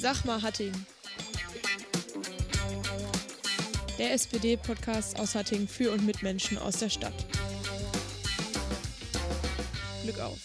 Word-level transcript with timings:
Sag 0.00 0.24
mal 0.24 0.40
Hatting. 0.40 0.72
Der 3.98 4.14
SPD-Podcast 4.14 5.20
aus 5.20 5.34
Hatting 5.34 5.68
für 5.68 5.92
und 5.92 6.06
mit 6.06 6.22
Menschen 6.22 6.56
aus 6.56 6.78
der 6.78 6.88
Stadt. 6.88 7.12
Glück 10.02 10.18
auf. 10.20 10.38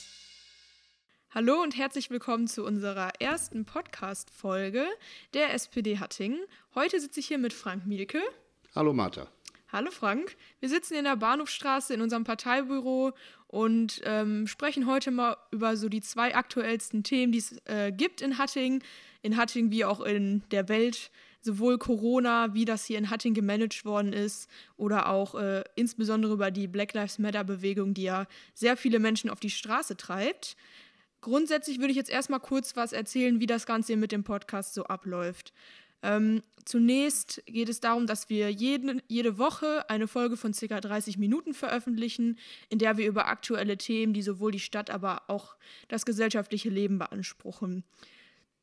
Hallo 1.34 1.62
und 1.64 1.78
herzlich 1.78 2.10
willkommen 2.10 2.50
zu 2.50 2.66
unserer 2.66 3.14
ersten 3.22 3.64
Podcast-Folge 3.64 4.86
der 5.34 5.54
SPD 5.54 6.00
Hattingen. 6.00 6.42
Heute 6.76 7.00
sitze 7.00 7.22
ich 7.22 7.28
hier 7.28 7.38
mit 7.38 7.54
Frank 7.54 7.86
Mielke. 7.86 8.20
Hallo 8.76 8.92
Martha. 8.92 9.30
Hallo 9.72 9.90
Frank. 9.90 10.36
Wir 10.60 10.68
sitzen 10.68 10.96
in 10.96 11.06
der 11.06 11.16
Bahnhofstraße 11.16 11.94
in 11.94 12.02
unserem 12.02 12.26
Parteibüro 12.26 13.14
und 13.48 14.02
ähm, 14.04 14.48
sprechen 14.48 14.86
heute 14.86 15.12
mal 15.12 15.38
über 15.52 15.78
so 15.78 15.88
die 15.88 16.02
zwei 16.02 16.36
aktuellsten 16.36 17.04
Themen, 17.04 17.32
die 17.32 17.40
es 17.40 17.58
äh, 17.66 17.94
gibt 17.94 18.22
in 18.22 18.38
Hattingen, 18.38 18.84
in 19.26 19.38
Hattingen 19.38 19.72
wie 19.72 19.84
auch 19.84 20.02
in 20.02 20.44
der 20.52 20.70
Welt, 20.70 21.12
sowohl 21.42 21.78
Corona, 21.78 22.54
wie 22.54 22.66
das 22.66 22.86
hier 22.86 22.98
in 22.98 23.10
Hattingen 23.10 23.34
gemanagt 23.34 23.84
worden 23.84 24.14
ist, 24.14 24.50
oder 24.78 25.10
auch 25.10 25.36
äh, 25.36 25.64
insbesondere 25.76 26.34
über 26.34 26.52
die 26.52 26.68
Black 26.68 26.94
Lives 26.94 27.20
Matter-Bewegung, 27.20 27.94
die 27.94 28.04
ja 28.04 28.28
sehr 28.54 28.78
viele 28.78 29.00
Menschen 29.00 29.30
auf 29.30 29.40
die 29.40 29.50
Straße 29.50 29.98
treibt. 29.98 30.56
Grundsätzlich 31.22 31.80
würde 31.80 31.90
ich 31.90 31.98
jetzt 31.98 32.12
erstmal 32.12 32.40
kurz 32.40 32.76
was 32.76 32.94
erzählen, 32.94 33.40
wie 33.40 33.48
das 33.48 33.66
Ganze 33.66 33.96
mit 33.98 34.12
dem 34.12 34.24
Podcast 34.24 34.76
so 34.76 34.84
abläuft. 34.84 35.54
Ähm, 36.04 36.44
zunächst 36.66 37.42
geht 37.48 37.68
es 37.68 37.80
darum, 37.80 38.06
dass 38.06 38.30
wir 38.30 38.52
jeden, 38.52 39.02
jede 39.08 39.40
Woche 39.40 39.90
eine 39.90 40.08
Folge 40.08 40.38
von 40.38 40.52
ca. 40.52 40.80
30 40.80 41.18
Minuten 41.18 41.56
veröffentlichen, 41.56 42.38
in 42.70 42.78
der 42.78 42.98
wir 42.98 43.08
über 43.08 43.28
aktuelle 43.28 43.78
Themen, 43.78 44.14
die 44.14 44.22
sowohl 44.22 44.52
die 44.52 44.60
Stadt, 44.60 44.92
aber 44.92 45.24
auch 45.28 45.56
das 45.88 46.06
gesellschaftliche 46.06 46.70
Leben 46.70 47.00
beanspruchen. 47.00 47.84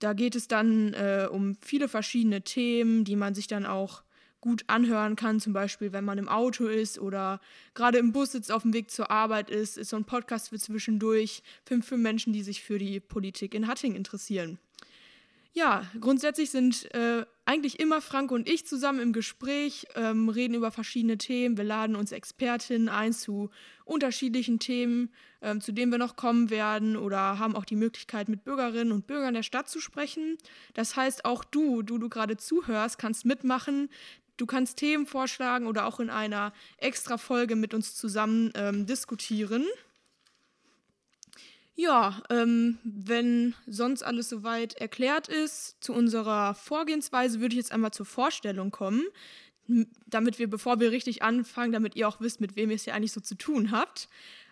Da 0.02 0.14
geht 0.14 0.34
es 0.34 0.48
dann 0.48 0.94
äh, 0.94 1.28
um 1.30 1.56
viele 1.60 1.88
verschiedene 1.88 2.42
Themen, 2.42 3.04
die 3.04 3.16
man 3.16 3.34
sich 3.34 3.46
dann 3.46 3.66
auch 3.66 4.02
gut 4.40 4.64
anhören 4.66 5.14
kann, 5.14 5.38
zum 5.38 5.52
Beispiel 5.52 5.92
wenn 5.92 6.04
man 6.04 6.18
im 6.18 6.28
Auto 6.28 6.66
ist 6.66 6.98
oder 6.98 7.40
gerade 7.74 7.98
im 7.98 8.10
Bus 8.10 8.32
sitzt, 8.32 8.50
auf 8.50 8.62
dem 8.62 8.72
Weg 8.72 8.90
zur 8.90 9.12
Arbeit 9.12 9.48
ist, 9.48 9.78
ist 9.78 9.90
so 9.90 9.96
ein 9.96 10.04
Podcast 10.04 10.48
für 10.48 10.58
zwischendurch 10.58 11.44
für, 11.64 11.80
für 11.80 11.96
Menschen, 11.96 12.32
die 12.32 12.42
sich 12.42 12.62
für 12.64 12.78
die 12.78 12.98
Politik 12.98 13.54
in 13.54 13.68
Hattingen 13.68 13.96
interessieren. 13.96 14.58
Ja, 15.52 15.86
grundsätzlich 16.00 16.50
sind 16.50 16.92
äh, 16.92 17.24
eigentlich 17.44 17.80
immer 17.80 18.00
Frank 18.00 18.30
und 18.30 18.48
ich 18.48 18.66
zusammen 18.66 19.00
im 19.00 19.12
Gespräch, 19.12 19.86
ähm, 19.96 20.28
reden 20.28 20.54
über 20.54 20.70
verschiedene 20.70 21.18
Themen. 21.18 21.56
Wir 21.56 21.64
laden 21.64 21.96
uns 21.96 22.12
Expertinnen 22.12 22.88
ein 22.88 23.12
zu 23.12 23.50
unterschiedlichen 23.84 24.60
Themen, 24.60 25.10
ähm, 25.40 25.60
zu 25.60 25.72
denen 25.72 25.90
wir 25.90 25.98
noch 25.98 26.14
kommen 26.14 26.50
werden 26.50 26.96
oder 26.96 27.38
haben 27.38 27.56
auch 27.56 27.64
die 27.64 27.76
Möglichkeit, 27.76 28.28
mit 28.28 28.44
Bürgerinnen 28.44 28.92
und 28.92 29.08
Bürgern 29.08 29.34
der 29.34 29.42
Stadt 29.42 29.68
zu 29.68 29.80
sprechen. 29.80 30.38
Das 30.74 30.94
heißt, 30.94 31.24
auch 31.24 31.42
du, 31.42 31.82
du, 31.82 31.98
du 31.98 32.08
gerade 32.08 32.36
zuhörst, 32.36 32.98
kannst 32.98 33.24
mitmachen. 33.24 33.88
Du 34.36 34.46
kannst 34.46 34.78
Themen 34.78 35.06
vorschlagen 35.06 35.66
oder 35.66 35.86
auch 35.86 36.00
in 36.00 36.10
einer 36.10 36.52
extra 36.78 37.18
Folge 37.18 37.56
mit 37.56 37.74
uns 37.74 37.94
zusammen 37.96 38.52
ähm, 38.54 38.86
diskutieren. 38.86 39.64
Ja, 41.74 42.22
ähm, 42.28 42.78
wenn 42.84 43.54
sonst 43.66 44.02
alles 44.02 44.28
soweit 44.28 44.74
erklärt 44.74 45.28
ist 45.28 45.82
zu 45.82 45.94
unserer 45.94 46.54
Vorgehensweise, 46.54 47.40
würde 47.40 47.54
ich 47.54 47.58
jetzt 47.58 47.72
einmal 47.72 47.92
zur 47.92 48.06
Vorstellung 48.06 48.70
kommen, 48.70 49.04
damit 50.06 50.38
wir, 50.38 50.50
bevor 50.50 50.80
wir 50.80 50.90
richtig 50.90 51.22
anfangen, 51.22 51.72
damit 51.72 51.96
ihr 51.96 52.08
auch 52.08 52.20
wisst, 52.20 52.40
mit 52.40 52.56
wem 52.56 52.70
ihr 52.70 52.76
es 52.76 52.84
hier 52.84 52.94
eigentlich 52.94 53.12
so 53.12 53.20
zu 53.20 53.36
tun 53.36 53.70
habt. 53.70 54.08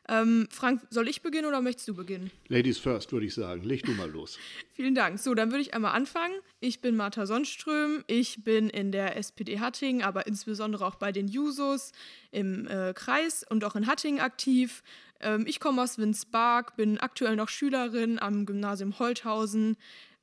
Ähm, 0.09 0.49
Frank, 0.51 0.83
soll 0.91 1.09
ich 1.09 1.23
beginnen 1.23 1.47
oder 1.47 1.61
möchtest 1.61 1.87
du 1.87 1.95
beginnen? 1.95 2.31
Ladies 2.49 2.79
first, 2.79 3.13
würde 3.13 3.27
ich 3.27 3.35
sagen. 3.35 3.63
Leg 3.63 3.85
du 3.85 3.93
mal 3.93 4.11
los. 4.11 4.39
Vielen 4.75 4.95
Dank. 4.95 5.21
So, 5.21 5.35
dann 5.35 5.51
würde 5.51 5.63
ich 5.63 5.73
einmal 5.73 5.95
anfangen. 5.95 6.35
Ich 6.59 6.81
bin 6.81 6.97
Martha 6.97 7.27
Sonnström. 7.27 8.03
Ich 8.09 8.43
bin 8.43 8.71
in 8.71 8.91
der 8.91 9.17
SPD 9.17 9.61
Hattingen, 9.61 10.03
aber 10.03 10.27
insbesondere 10.27 10.85
auch 10.85 10.97
bei 10.97 11.13
den 11.13 11.29
Jusos 11.29 11.93
im 12.33 12.67
äh, 12.67 12.93
Kreis 12.93 13.45
und 13.49 13.63
auch 13.63 13.77
in 13.77 13.87
Hattingen 13.87 14.21
aktiv. 14.21 14.83
Ähm, 15.21 15.45
ich 15.47 15.61
komme 15.61 15.83
aus 15.83 15.99
Winsbark, 15.99 16.77
bin 16.77 16.99
aktuell 16.99 17.37
noch 17.37 17.49
Schülerin 17.49 18.19
am 18.19 18.47
Gymnasium 18.47 18.99
Holthausen, 18.99 19.77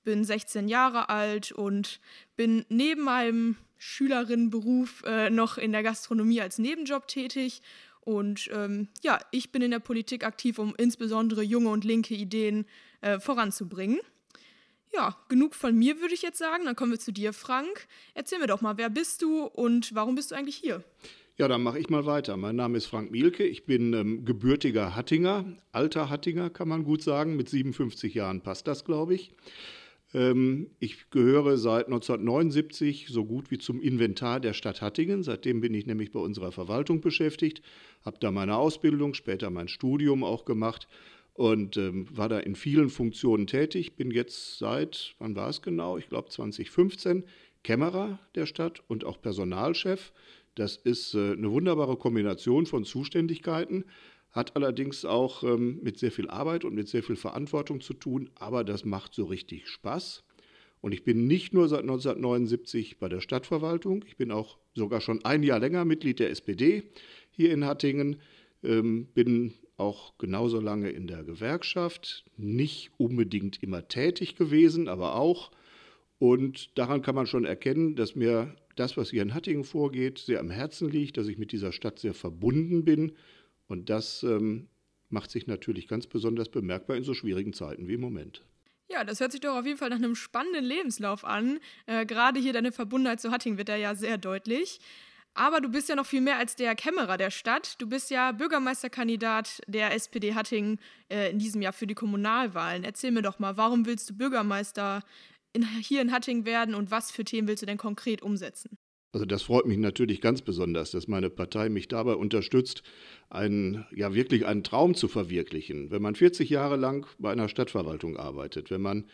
bin 0.04 0.24
16 0.24 0.68
Jahre 0.68 1.10
alt 1.10 1.52
und 1.52 2.00
bin 2.36 2.66
neben 2.70 3.04
meinem 3.04 3.58
Schülerinnenberuf 3.78 5.04
äh, 5.06 5.30
noch 5.30 5.58
in 5.58 5.72
der 5.72 5.84
Gastronomie 5.84 6.42
als 6.42 6.58
Nebenjob 6.58 7.08
tätig. 7.08 7.62
Und 8.02 8.50
ähm, 8.54 8.88
ja, 9.02 9.20
ich 9.32 9.52
bin 9.52 9.62
in 9.62 9.72
der 9.72 9.80
Politik 9.80 10.24
aktiv, 10.24 10.60
um 10.60 10.74
insbesondere 10.78 11.44
junge 11.44 11.70
und 11.70 11.84
linke 11.84 12.16
Ideen 12.16 12.66
äh, 13.02 13.20
voranzubringen. 13.20 14.00
Ja, 14.94 15.18
genug 15.28 15.54
von 15.54 15.76
mir 15.76 16.00
würde 16.00 16.14
ich 16.14 16.22
jetzt 16.22 16.40
sagen. 16.40 16.66
Dann 16.66 16.76
kommen 16.76 16.92
wir 16.92 17.00
zu 17.00 17.12
dir, 17.12 17.34
Frank. 17.34 17.88
Erzähl 18.14 18.40
mir 18.40 18.48
doch 18.48 18.62
mal, 18.62 18.78
wer 18.78 18.90
bist 18.90 19.22
du 19.22 19.44
und 19.44 19.94
warum 19.94 20.16
bist 20.16 20.32
du 20.32 20.36
eigentlich 20.36 20.56
hier? 20.56 20.84
Ja, 21.40 21.48
dann 21.48 21.62
mache 21.62 21.78
ich 21.78 21.92
mal 21.92 22.08
weiter. 22.08 22.36
Mein 22.36 22.56
Name 22.56 22.78
ist 22.80 22.88
Frank 22.88 23.12
Mielke. 23.12 23.44
Ich 23.44 23.68
bin 23.68 23.94
ähm, 23.94 24.26
gebürtiger 24.26 24.96
Hattinger, 24.96 25.46
alter 25.72 26.10
Hattinger 26.10 26.50
kann 26.50 26.68
man 26.68 26.84
gut 26.84 27.04
sagen. 27.04 27.36
Mit 27.36 27.48
57 27.48 28.16
Jahren 28.16 28.42
passt 28.42 28.66
das, 28.66 28.86
glaube 28.86 29.14
ich. 29.14 29.34
Ähm, 30.16 30.72
ich 30.80 31.12
gehöre 31.12 31.60
seit 31.60 31.86
1979 31.86 33.10
so 33.10 33.24
gut 33.24 33.52
wie 33.52 33.60
zum 33.60 33.80
Inventar 33.82 34.40
der 34.40 34.54
Stadt 34.54 34.82
Hattingen. 34.82 35.22
Seitdem 35.22 35.62
bin 35.62 35.76
ich 35.76 35.86
nämlich 35.86 36.12
bei 36.12 36.20
unserer 36.20 36.52
Verwaltung 36.52 37.02
beschäftigt, 37.02 37.62
habe 38.04 38.18
da 38.20 38.32
meine 38.32 38.58
Ausbildung, 38.58 39.14
später 39.14 39.52
mein 39.52 39.68
Studium 39.68 40.24
auch 40.24 40.44
gemacht 40.44 40.88
und 41.36 41.78
ähm, 41.78 42.08
war 42.10 42.30
da 42.30 42.40
in 42.40 42.56
vielen 42.56 42.90
Funktionen 42.90 43.46
tätig. 43.46 43.96
Bin 43.96 44.10
jetzt 44.10 44.58
seit, 44.58 45.14
wann 45.20 45.36
war 45.36 45.50
es 45.50 45.62
genau? 45.62 46.00
Ich 46.00 46.10
glaube 46.10 46.30
2015 46.30 47.26
Kämmerer 47.64 48.18
der 48.34 48.48
Stadt 48.48 48.82
und 48.88 49.06
auch 49.06 49.22
Personalchef. 49.22 50.12
Das 50.58 50.76
ist 50.76 51.14
äh, 51.14 51.34
eine 51.34 51.52
wunderbare 51.52 51.98
Kombination 51.98 52.66
von 52.66 52.84
Zuständigkeiten, 52.84 53.86
hat 54.32 54.56
allerdings 54.56 55.06
auch 55.06 55.44
ähm, 55.44 55.80
mit 55.84 56.00
sehr 56.00 56.12
viel 56.12 56.30
Arbeit 56.30 56.66
und 56.66 56.74
mit 56.74 56.90
sehr 56.90 57.04
viel 57.04 57.16
Verantwortung 57.16 57.80
zu 57.80 57.94
tun, 57.94 58.32
aber 58.34 58.64
das 58.64 58.84
macht 58.84 59.14
so 59.14 59.26
richtig 59.26 59.68
Spaß. 59.68 60.24
Und 60.82 60.94
ich 60.94 61.04
bin 61.04 61.28
nicht 61.28 61.54
nur 61.54 61.68
seit 61.68 61.82
1979 61.82 62.98
bei 62.98 63.08
der 63.08 63.22
Stadtverwaltung, 63.22 64.04
ich 64.08 64.18
bin 64.18 64.32
auch 64.32 64.58
sogar 64.74 65.00
schon 65.00 65.24
ein 65.24 65.44
Jahr 65.44 65.60
länger 65.60 65.86
Mitglied 65.86 66.20
der 66.20 66.32
SPD 66.32 66.84
hier 67.30 67.52
in 67.52 67.64
Hattingen, 67.64 68.18
ähm, 68.64 69.06
bin 69.14 69.54
auch 69.78 70.18
genauso 70.18 70.60
lange 70.60 70.90
in 70.90 71.06
der 71.06 71.24
Gewerkschaft, 71.24 72.26
nicht 72.36 72.90
unbedingt 72.98 73.62
immer 73.62 73.88
tätig 73.88 74.36
gewesen, 74.36 74.88
aber 74.88 75.16
auch. 75.16 75.52
Und 76.20 76.78
daran 76.78 77.02
kann 77.02 77.16
man 77.16 77.28
schon 77.28 77.46
erkennen, 77.46 77.96
dass 77.96 78.16
mir 78.16 78.56
das, 78.76 78.98
was 78.98 79.10
hier 79.10 79.22
in 79.22 79.34
Hattingen 79.34 79.64
vorgeht, 79.64 80.20
sehr 80.20 80.40
am 80.40 80.50
Herzen 80.50 80.90
liegt, 80.90 81.18
dass 81.18 81.28
ich 81.28 81.38
mit 81.38 81.52
dieser 81.52 81.72
Stadt 81.72 82.00
sehr 82.00 82.14
verbunden 82.14 82.86
bin. 82.86 83.14
Und 83.68 83.90
das 83.90 84.24
ähm, 84.24 84.68
macht 85.10 85.32
sich 85.32 85.48
natürlich 85.48 85.88
ganz 85.88 86.08
besonders 86.08 86.50
bemerkbar 86.50 86.98
in 86.98 87.04
so 87.04 87.14
schwierigen 87.14 87.54
Zeiten 87.54 87.88
wie 87.88 87.94
im 87.94 88.02
Moment. 88.02 88.44
Ja, 88.90 89.04
das 89.04 89.20
hört 89.20 89.34
sich 89.34 89.42
doch 89.42 89.58
auf 89.58 89.66
jeden 89.66 89.78
Fall 89.78 89.90
nach 89.90 89.98
einem 89.98 90.16
spannenden 90.16 90.64
Lebenslauf 90.64 91.26
an. 91.26 91.60
Äh, 91.86 92.06
Gerade 92.06 92.40
hier 92.40 92.54
deine 92.54 92.72
Verbundenheit 92.72 93.20
zu 93.20 93.32
Hattingen 93.32 93.58
wird 93.58 93.70
da 93.70 93.76
ja 93.76 93.96
sehr 93.96 94.18
deutlich. 94.18 94.80
Aber 95.34 95.62
du 95.62 95.70
bist 95.70 95.88
ja 95.88 95.96
noch 95.96 96.08
viel 96.08 96.22
mehr 96.22 96.38
als 96.38 96.56
der 96.56 96.74
Kämmerer 96.74 97.18
der 97.18 97.30
Stadt. 97.30 97.80
Du 97.80 97.88
bist 97.88 98.10
ja 98.10 98.32
Bürgermeisterkandidat 98.32 99.62
der 99.68 99.94
SPD 99.94 100.34
Hattingen 100.34 100.80
äh, 101.10 101.30
in 101.30 101.38
diesem 101.38 101.62
Jahr 101.62 101.74
für 101.74 101.86
die 101.86 101.94
Kommunalwahlen. 101.94 102.84
Erzähl 102.84 103.12
mir 103.12 103.22
doch 103.22 103.38
mal, 103.38 103.56
warum 103.56 103.86
willst 103.86 104.10
du 104.10 104.18
Bürgermeister 104.18 105.04
in, 105.58 105.68
hier 105.82 106.02
in 106.02 106.12
Hattingen 106.12 106.46
werden 106.46 106.74
und 106.74 106.92
was 106.92 107.12
für 107.12 107.24
Themen 107.24 107.48
willst 107.48 107.62
du 107.62 107.68
denn 107.68 107.78
konkret 107.78 108.22
umsetzen? 108.22 108.78
Also 109.14 109.26
das 109.26 109.42
freut 109.42 109.66
mich 109.66 109.78
natürlich 109.78 110.22
ganz 110.22 110.42
besonders, 110.42 110.92
dass 110.92 111.08
meine 111.08 111.30
Partei 111.30 111.70
mich 111.70 111.88
dabei 111.88 112.14
unterstützt, 112.14 112.84
einen, 113.30 113.86
ja 113.96 114.14
wirklich 114.14 114.46
einen 114.46 114.64
Traum 114.64 114.96
zu 114.96 115.08
verwirklichen. 115.08 115.92
Wenn 115.92 116.02
man 116.02 116.16
40 116.16 116.50
Jahre 116.50 116.76
lang 116.76 117.08
bei 117.18 117.32
einer 117.32 117.50
Stadtverwaltung 117.50 118.18
arbeitet, 118.18 118.70
wenn 118.70 118.82
man 118.82 119.06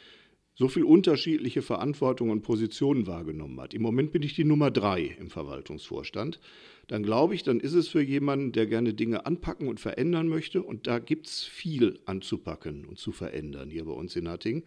so 0.56 0.68
viel 0.68 0.84
unterschiedliche 0.84 1.62
Verantwortung 1.62 2.30
und 2.30 2.44
Positionen 2.44 3.08
wahrgenommen 3.08 3.60
hat. 3.60 3.74
Im 3.74 3.82
Moment 3.82 4.12
bin 4.12 4.22
ich 4.22 4.36
die 4.36 4.44
Nummer 4.44 4.70
drei 4.70 5.16
im 5.20 5.30
Verwaltungsvorstand. 5.30 6.40
Dann 6.88 7.02
glaube 7.02 7.34
ich, 7.34 7.44
dann 7.44 7.60
ist 7.60 7.74
es 7.74 7.88
für 7.88 8.02
jemanden, 8.02 8.52
der 8.52 8.68
gerne 8.68 8.94
Dinge 8.94 9.26
anpacken 9.26 9.68
und 9.68 9.80
verändern 9.80 10.28
möchte, 10.28 10.62
und 10.62 10.86
da 10.86 11.00
gibt 11.00 11.28
es 11.28 11.44
viel 11.44 12.00
anzupacken 12.06 12.86
und 12.86 13.00
zu 13.00 13.12
verändern 13.12 13.70
hier 13.70 13.86
bei 13.86 13.94
uns 13.94 14.16
in 14.16 14.30
Hattingen 14.30 14.64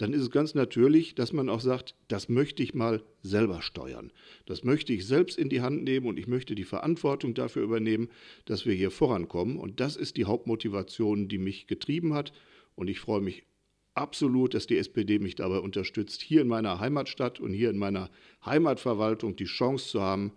dann 0.00 0.14
ist 0.14 0.22
es 0.22 0.30
ganz 0.30 0.54
natürlich, 0.54 1.14
dass 1.14 1.34
man 1.34 1.50
auch 1.50 1.60
sagt, 1.60 1.94
das 2.08 2.30
möchte 2.30 2.62
ich 2.62 2.72
mal 2.72 3.02
selber 3.22 3.60
steuern. 3.60 4.12
Das 4.46 4.64
möchte 4.64 4.94
ich 4.94 5.06
selbst 5.06 5.36
in 5.36 5.50
die 5.50 5.60
Hand 5.60 5.84
nehmen 5.84 6.06
und 6.06 6.18
ich 6.18 6.26
möchte 6.26 6.54
die 6.54 6.64
Verantwortung 6.64 7.34
dafür 7.34 7.62
übernehmen, 7.62 8.08
dass 8.46 8.64
wir 8.64 8.72
hier 8.72 8.90
vorankommen. 8.90 9.58
Und 9.58 9.78
das 9.78 9.96
ist 9.96 10.16
die 10.16 10.24
Hauptmotivation, 10.24 11.28
die 11.28 11.36
mich 11.36 11.66
getrieben 11.66 12.14
hat. 12.14 12.32
Und 12.76 12.88
ich 12.88 12.98
freue 12.98 13.20
mich 13.20 13.44
absolut, 13.92 14.54
dass 14.54 14.66
die 14.66 14.78
SPD 14.78 15.18
mich 15.18 15.34
dabei 15.34 15.58
unterstützt, 15.58 16.22
hier 16.22 16.40
in 16.40 16.48
meiner 16.48 16.80
Heimatstadt 16.80 17.38
und 17.38 17.52
hier 17.52 17.68
in 17.68 17.76
meiner 17.76 18.10
Heimatverwaltung 18.46 19.36
die 19.36 19.44
Chance 19.44 19.86
zu 19.86 20.00
haben, 20.00 20.32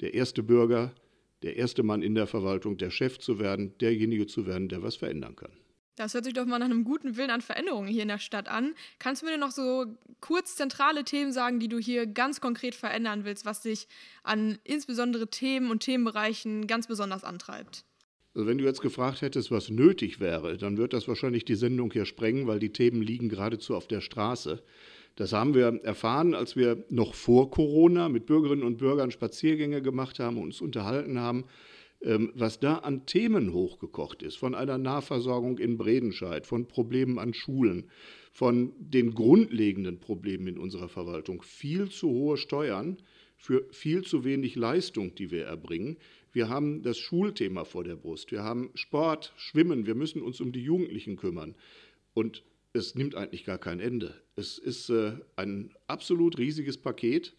der 0.00 0.14
erste 0.14 0.42
Bürger, 0.42 0.92
der 1.44 1.54
erste 1.54 1.84
Mann 1.84 2.02
in 2.02 2.16
der 2.16 2.26
Verwaltung, 2.26 2.76
der 2.76 2.90
Chef 2.90 3.18
zu 3.20 3.38
werden, 3.38 3.72
derjenige 3.80 4.26
zu 4.26 4.46
werden, 4.46 4.68
der 4.68 4.82
was 4.82 4.96
verändern 4.96 5.36
kann. 5.36 5.52
Das 5.96 6.12
hört 6.12 6.24
sich 6.24 6.34
doch 6.34 6.44
mal 6.44 6.58
nach 6.58 6.66
einem 6.66 6.84
guten 6.84 7.16
Willen 7.16 7.30
an 7.30 7.40
Veränderungen 7.40 7.88
hier 7.88 8.02
in 8.02 8.08
der 8.08 8.18
Stadt 8.18 8.48
an. 8.48 8.74
Kannst 8.98 9.22
du 9.22 9.26
mir 9.26 9.32
denn 9.32 9.40
noch 9.40 9.50
so 9.50 9.86
kurz 10.20 10.54
zentrale 10.54 11.04
Themen 11.04 11.32
sagen, 11.32 11.58
die 11.58 11.68
du 11.68 11.78
hier 11.78 12.06
ganz 12.06 12.42
konkret 12.42 12.74
verändern 12.74 13.24
willst, 13.24 13.46
was 13.46 13.62
dich 13.62 13.88
an 14.22 14.58
insbesondere 14.62 15.28
Themen 15.28 15.70
und 15.70 15.80
Themenbereichen 15.80 16.66
ganz 16.66 16.86
besonders 16.86 17.24
antreibt? 17.24 17.84
Also 18.34 18.46
wenn 18.46 18.58
du 18.58 18.64
jetzt 18.64 18.82
gefragt 18.82 19.22
hättest, 19.22 19.50
was 19.50 19.70
nötig 19.70 20.20
wäre, 20.20 20.58
dann 20.58 20.76
wird 20.76 20.92
das 20.92 21.08
wahrscheinlich 21.08 21.46
die 21.46 21.54
Sendung 21.54 21.90
hier 21.90 22.04
sprengen, 22.04 22.46
weil 22.46 22.58
die 22.58 22.72
Themen 22.72 23.00
liegen 23.00 23.30
geradezu 23.30 23.74
auf 23.74 23.88
der 23.88 24.02
Straße. 24.02 24.62
Das 25.14 25.32
haben 25.32 25.54
wir 25.54 25.80
erfahren, 25.82 26.34
als 26.34 26.56
wir 26.56 26.84
noch 26.90 27.14
vor 27.14 27.50
Corona 27.50 28.10
mit 28.10 28.26
Bürgerinnen 28.26 28.64
und 28.64 28.76
Bürgern 28.76 29.10
Spaziergänge 29.10 29.80
gemacht 29.80 30.18
haben 30.18 30.36
und 30.36 30.44
uns 30.44 30.60
unterhalten 30.60 31.18
haben 31.18 31.46
was 32.34 32.60
da 32.60 32.76
an 32.76 33.04
Themen 33.04 33.52
hochgekocht 33.52 34.22
ist, 34.22 34.36
von 34.36 34.54
einer 34.54 34.78
Nahversorgung 34.78 35.58
in 35.58 35.76
Bredenscheid, 35.76 36.46
von 36.46 36.68
Problemen 36.68 37.18
an 37.18 37.34
Schulen, 37.34 37.90
von 38.32 38.72
den 38.78 39.12
grundlegenden 39.14 39.98
Problemen 39.98 40.46
in 40.46 40.58
unserer 40.58 40.88
Verwaltung, 40.88 41.42
viel 41.42 41.88
zu 41.88 42.08
hohe 42.08 42.36
Steuern 42.36 42.98
für 43.36 43.66
viel 43.72 44.02
zu 44.02 44.24
wenig 44.24 44.54
Leistung, 44.54 45.14
die 45.16 45.30
wir 45.32 45.46
erbringen. 45.46 45.96
Wir 46.32 46.48
haben 46.48 46.82
das 46.82 46.96
Schulthema 46.96 47.64
vor 47.64 47.82
der 47.82 47.96
Brust, 47.96 48.30
wir 48.30 48.44
haben 48.44 48.70
Sport, 48.74 49.32
Schwimmen, 49.36 49.86
wir 49.86 49.94
müssen 49.94 50.22
uns 50.22 50.40
um 50.40 50.52
die 50.52 50.62
Jugendlichen 50.62 51.16
kümmern. 51.16 51.56
Und 52.14 52.44
es 52.72 52.94
nimmt 52.94 53.14
eigentlich 53.14 53.44
gar 53.44 53.58
kein 53.58 53.80
Ende. 53.80 54.14
Es 54.36 54.58
ist 54.58 54.90
äh, 54.90 55.14
ein 55.34 55.74
absolut 55.88 56.38
riesiges 56.38 56.78
Paket, 56.78 57.34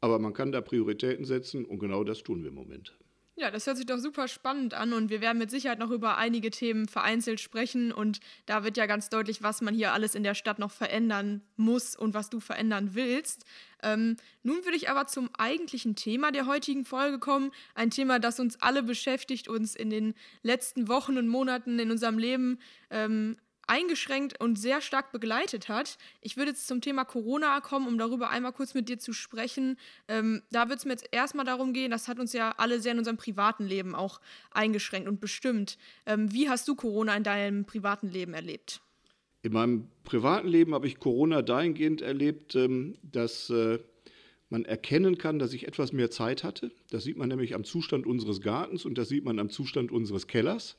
aber 0.00 0.18
man 0.18 0.34
kann 0.34 0.52
da 0.52 0.60
Prioritäten 0.60 1.24
setzen 1.24 1.64
und 1.64 1.78
genau 1.78 2.04
das 2.04 2.22
tun 2.22 2.42
wir 2.42 2.48
im 2.48 2.56
Moment. 2.56 2.99
Ja, 3.40 3.50
das 3.50 3.66
hört 3.66 3.78
sich 3.78 3.86
doch 3.86 3.96
super 3.96 4.28
spannend 4.28 4.74
an 4.74 4.92
und 4.92 5.08
wir 5.08 5.22
werden 5.22 5.38
mit 5.38 5.50
Sicherheit 5.50 5.78
noch 5.78 5.90
über 5.90 6.18
einige 6.18 6.50
Themen 6.50 6.88
vereinzelt 6.88 7.40
sprechen 7.40 7.90
und 7.90 8.20
da 8.44 8.64
wird 8.64 8.76
ja 8.76 8.84
ganz 8.84 9.08
deutlich, 9.08 9.42
was 9.42 9.62
man 9.62 9.74
hier 9.74 9.94
alles 9.94 10.14
in 10.14 10.22
der 10.22 10.34
Stadt 10.34 10.58
noch 10.58 10.70
verändern 10.70 11.40
muss 11.56 11.96
und 11.96 12.12
was 12.12 12.28
du 12.28 12.38
verändern 12.38 12.90
willst. 12.92 13.46
Ähm, 13.82 14.18
nun 14.42 14.62
würde 14.66 14.76
ich 14.76 14.90
aber 14.90 15.06
zum 15.06 15.30
eigentlichen 15.38 15.96
Thema 15.96 16.32
der 16.32 16.44
heutigen 16.44 16.84
Folge 16.84 17.18
kommen. 17.18 17.50
Ein 17.74 17.88
Thema, 17.88 18.18
das 18.18 18.40
uns 18.40 18.60
alle 18.60 18.82
beschäftigt, 18.82 19.48
uns 19.48 19.74
in 19.74 19.88
den 19.88 20.12
letzten 20.42 20.88
Wochen 20.88 21.16
und 21.16 21.26
Monaten 21.26 21.78
in 21.78 21.90
unserem 21.90 22.18
Leben 22.18 22.58
ähm, 22.90 23.38
eingeschränkt 23.70 24.40
und 24.40 24.58
sehr 24.58 24.80
stark 24.80 25.12
begleitet 25.12 25.68
hat. 25.68 25.96
Ich 26.20 26.36
würde 26.36 26.50
jetzt 26.50 26.66
zum 26.66 26.80
Thema 26.80 27.04
Corona 27.04 27.60
kommen, 27.60 27.86
um 27.86 27.96
darüber 27.98 28.28
einmal 28.28 28.52
kurz 28.52 28.74
mit 28.74 28.88
dir 28.88 28.98
zu 28.98 29.12
sprechen. 29.12 29.78
Ähm, 30.08 30.42
da 30.50 30.68
wird 30.68 30.80
es 30.80 30.84
mir 30.84 30.92
jetzt 30.92 31.08
erstmal 31.12 31.46
darum 31.46 31.72
gehen, 31.72 31.92
das 31.92 32.08
hat 32.08 32.18
uns 32.18 32.32
ja 32.32 32.52
alle 32.58 32.80
sehr 32.80 32.92
in 32.92 32.98
unserem 32.98 33.16
privaten 33.16 33.64
Leben 33.64 33.94
auch 33.94 34.20
eingeschränkt 34.50 35.08
und 35.08 35.20
bestimmt. 35.20 35.78
Ähm, 36.04 36.32
wie 36.32 36.48
hast 36.48 36.66
du 36.66 36.74
Corona 36.74 37.16
in 37.16 37.22
deinem 37.22 37.64
privaten 37.64 38.08
Leben 38.08 38.34
erlebt? 38.34 38.80
In 39.42 39.52
meinem 39.52 39.86
privaten 40.02 40.48
Leben 40.48 40.74
habe 40.74 40.88
ich 40.88 40.98
Corona 40.98 41.40
dahingehend 41.40 42.02
erlebt, 42.02 42.56
ähm, 42.56 42.96
dass 43.02 43.50
äh, 43.50 43.78
man 44.48 44.64
erkennen 44.64 45.16
kann, 45.16 45.38
dass 45.38 45.52
ich 45.52 45.68
etwas 45.68 45.92
mehr 45.92 46.10
Zeit 46.10 46.42
hatte. 46.42 46.72
Das 46.90 47.04
sieht 47.04 47.16
man 47.16 47.28
nämlich 47.28 47.54
am 47.54 47.62
Zustand 47.62 48.04
unseres 48.04 48.40
Gartens 48.40 48.84
und 48.84 48.98
das 48.98 49.08
sieht 49.08 49.24
man 49.24 49.38
am 49.38 49.48
Zustand 49.48 49.92
unseres 49.92 50.26
Kellers. 50.26 50.76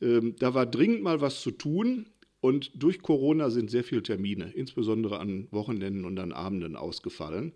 Ähm, 0.00 0.36
da 0.38 0.54
war 0.54 0.66
dringend 0.66 1.02
mal 1.02 1.20
was 1.20 1.40
zu 1.40 1.50
tun 1.50 2.06
und 2.40 2.70
durch 2.74 3.02
Corona 3.02 3.50
sind 3.50 3.70
sehr 3.70 3.84
viele 3.84 4.02
Termine, 4.02 4.52
insbesondere 4.54 5.18
an 5.18 5.48
Wochenenden 5.50 6.04
und 6.04 6.18
an 6.18 6.32
Abenden 6.32 6.76
ausgefallen. 6.76 7.52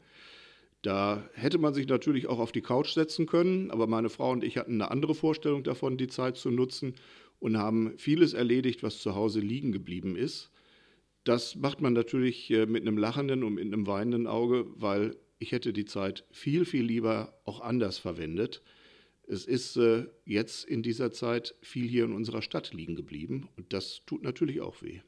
Da 0.82 1.28
hätte 1.34 1.58
man 1.58 1.74
sich 1.74 1.86
natürlich 1.86 2.26
auch 2.26 2.40
auf 2.40 2.50
die 2.50 2.60
Couch 2.60 2.90
setzen 2.90 3.26
können, 3.26 3.70
aber 3.70 3.86
meine 3.86 4.08
Frau 4.08 4.32
und 4.32 4.42
ich 4.42 4.56
hatten 4.56 4.74
eine 4.74 4.90
andere 4.90 5.14
Vorstellung 5.14 5.62
davon, 5.62 5.96
die 5.96 6.08
Zeit 6.08 6.36
zu 6.36 6.50
nutzen 6.50 6.94
und 7.38 7.56
haben 7.56 7.96
vieles 7.98 8.34
erledigt, 8.34 8.82
was 8.82 8.98
zu 8.98 9.14
Hause 9.14 9.40
liegen 9.40 9.70
geblieben 9.70 10.16
ist. 10.16 10.50
Das 11.22 11.54
macht 11.54 11.80
man 11.80 11.92
natürlich 11.92 12.50
äh, 12.50 12.66
mit 12.66 12.82
einem 12.82 12.98
lachenden 12.98 13.44
und 13.44 13.54
mit 13.54 13.64
einem 13.64 13.86
weinenden 13.86 14.26
Auge, 14.26 14.66
weil 14.74 15.16
ich 15.38 15.52
hätte 15.52 15.72
die 15.72 15.84
Zeit 15.84 16.24
viel, 16.32 16.64
viel 16.64 16.84
lieber 16.84 17.38
auch 17.44 17.60
anders 17.60 17.98
verwendet. 17.98 18.62
Es 19.28 19.46
ist 19.46 19.76
äh, 19.76 20.06
jetzt 20.24 20.64
in 20.64 20.82
dieser 20.82 21.12
Zeit 21.12 21.54
viel 21.60 21.88
hier 21.88 22.04
in 22.04 22.12
unserer 22.12 22.42
Stadt 22.42 22.72
liegen 22.72 22.96
geblieben 22.96 23.48
und 23.56 23.72
das 23.72 24.02
tut 24.06 24.22
natürlich 24.22 24.60
auch 24.60 24.82
weh. 24.82 25.00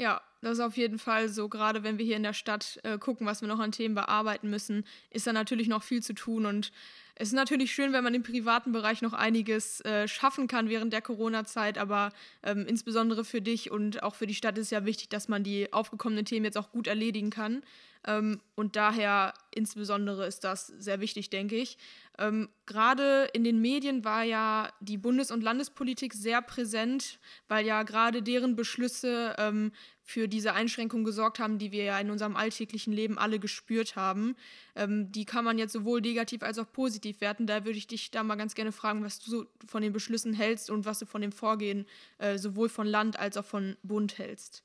Ja, 0.00 0.22
das 0.40 0.52
ist 0.52 0.60
auf 0.60 0.78
jeden 0.78 0.98
Fall 0.98 1.28
so. 1.28 1.50
Gerade 1.50 1.82
wenn 1.82 1.98
wir 1.98 2.06
hier 2.06 2.16
in 2.16 2.22
der 2.22 2.32
Stadt 2.32 2.80
äh, 2.84 2.96
gucken, 2.96 3.26
was 3.26 3.42
wir 3.42 3.48
noch 3.48 3.58
an 3.58 3.72
Themen 3.72 3.94
bearbeiten 3.94 4.48
müssen, 4.48 4.86
ist 5.10 5.26
da 5.26 5.32
natürlich 5.34 5.68
noch 5.68 5.82
viel 5.82 6.02
zu 6.02 6.14
tun. 6.14 6.46
Und 6.46 6.72
es 7.16 7.28
ist 7.28 7.34
natürlich 7.34 7.72
schön, 7.72 7.92
wenn 7.92 8.02
man 8.02 8.14
im 8.14 8.22
privaten 8.22 8.72
Bereich 8.72 9.02
noch 9.02 9.12
einiges 9.12 9.82
äh, 9.82 10.08
schaffen 10.08 10.46
kann 10.46 10.70
während 10.70 10.94
der 10.94 11.02
Corona-Zeit. 11.02 11.76
Aber 11.76 12.14
ähm, 12.42 12.64
insbesondere 12.66 13.26
für 13.26 13.42
dich 13.42 13.70
und 13.70 14.02
auch 14.02 14.14
für 14.14 14.26
die 14.26 14.34
Stadt 14.34 14.56
ist 14.56 14.70
ja 14.70 14.86
wichtig, 14.86 15.10
dass 15.10 15.28
man 15.28 15.44
die 15.44 15.70
aufgekommenen 15.70 16.24
Themen 16.24 16.46
jetzt 16.46 16.56
auch 16.56 16.72
gut 16.72 16.86
erledigen 16.86 17.28
kann. 17.28 17.62
Ähm, 18.06 18.40
und 18.54 18.76
daher 18.76 19.34
insbesondere 19.54 20.26
ist 20.26 20.44
das 20.44 20.66
sehr 20.66 21.00
wichtig, 21.00 21.30
denke 21.30 21.56
ich. 21.56 21.76
Ähm, 22.18 22.48
gerade 22.66 23.28
in 23.32 23.44
den 23.44 23.60
Medien 23.60 24.04
war 24.04 24.22
ja 24.24 24.70
die 24.80 24.98
Bundes- 24.98 25.30
und 25.30 25.42
Landespolitik 25.42 26.14
sehr 26.14 26.42
präsent, 26.42 27.18
weil 27.48 27.66
ja 27.66 27.82
gerade 27.82 28.22
deren 28.22 28.56
Beschlüsse 28.56 29.34
ähm, 29.38 29.72
für 30.02 30.28
diese 30.28 30.54
Einschränkungen 30.54 31.04
gesorgt 31.04 31.38
haben, 31.38 31.58
die 31.58 31.72
wir 31.72 31.84
ja 31.84 31.98
in 31.98 32.10
unserem 32.10 32.36
alltäglichen 32.36 32.92
Leben 32.92 33.16
alle 33.16 33.38
gespürt 33.38 33.94
haben. 33.94 34.34
Die 34.76 35.24
kann 35.24 35.44
man 35.44 35.56
jetzt 35.56 35.72
sowohl 35.72 36.00
negativ 36.00 36.42
als 36.42 36.58
auch 36.58 36.72
positiv 36.72 37.20
werten. 37.20 37.46
Da 37.46 37.64
würde 37.64 37.78
ich 37.78 37.86
dich 37.86 38.10
da 38.10 38.24
mal 38.24 38.34
ganz 38.34 38.56
gerne 38.56 38.72
fragen, 38.72 39.04
was 39.04 39.20
du 39.20 39.46
von 39.68 39.82
den 39.82 39.92
Beschlüssen 39.92 40.32
hältst 40.32 40.68
und 40.68 40.84
was 40.84 40.98
du 40.98 41.06
von 41.06 41.20
dem 41.20 41.30
Vorgehen 41.30 41.86
äh, 42.18 42.38
sowohl 42.38 42.68
von 42.68 42.88
Land 42.88 43.20
als 43.20 43.36
auch 43.36 43.44
von 43.44 43.76
Bund 43.84 44.18
hältst. 44.18 44.64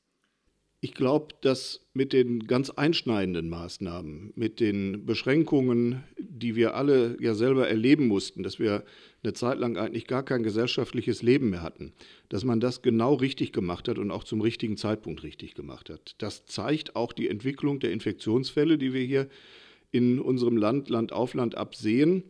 Ich 0.81 0.94
glaube, 0.94 1.33
dass 1.42 1.81
mit 1.94 2.13
den 2.13 2.45
ganz 2.45 2.69
einschneidenden 2.69 3.50
Maßnahmen, 3.50 4.33
mit 4.36 4.60
den 4.60 5.06
Beschränkungen, 5.06 6.04
die 6.19 6.56
wir 6.56 6.75
alle 6.75 7.18
ja 7.19 7.33
selber 7.33 7.68
erleben 7.68 8.07
mussten, 8.07 8.44
dass 8.44 8.60
wir 8.60 8.83
eine 9.24 9.33
Zeit 9.33 9.57
lang 9.57 9.77
eigentlich 9.77 10.06
gar 10.06 10.24
kein 10.24 10.44
gesellschaftliches 10.44 11.24
Leben 11.24 11.50
mehr 11.50 11.63
hatten, 11.63 11.94
dass 12.30 12.44
man 12.44 12.60
das 12.60 12.81
genau 12.81 13.16
richtig 13.16 13.51
gemacht 13.51 13.88
hat 13.88 13.98
und 13.98 14.12
auch 14.12 14.24
zum 14.24 14.42
richtigen 14.42 14.77
Zeitpunkt 14.77 15.24
richtig 15.24 15.56
gemacht 15.56 15.89
hat. 15.89 16.16
Das 16.19 16.45
zeigt 16.45 16.95
auch 16.95 17.13
die 17.13 17.30
Entwicklung 17.30 17.80
der 17.80 17.92
Infektionsfälle, 17.92 18.77
die 18.77 18.94
wir 18.94 19.01
hier 19.01 19.27
in 19.92 20.19
unserem 20.19 20.57
Land, 20.57 20.89
Land 20.89 21.13
auf 21.13 21.33
Land 21.33 21.56
ab 21.56 21.75
sehen. 21.75 22.24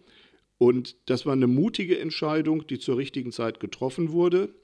Und 0.58 0.96
das 1.08 1.26
war 1.26 1.34
eine 1.34 1.48
mutige 1.48 2.00
Entscheidung, 2.00 2.66
die 2.68 2.80
zur 2.80 2.98
richtigen 2.98 3.32
Zeit 3.32 3.60
getroffen 3.60 4.12
wurde, 4.12 4.56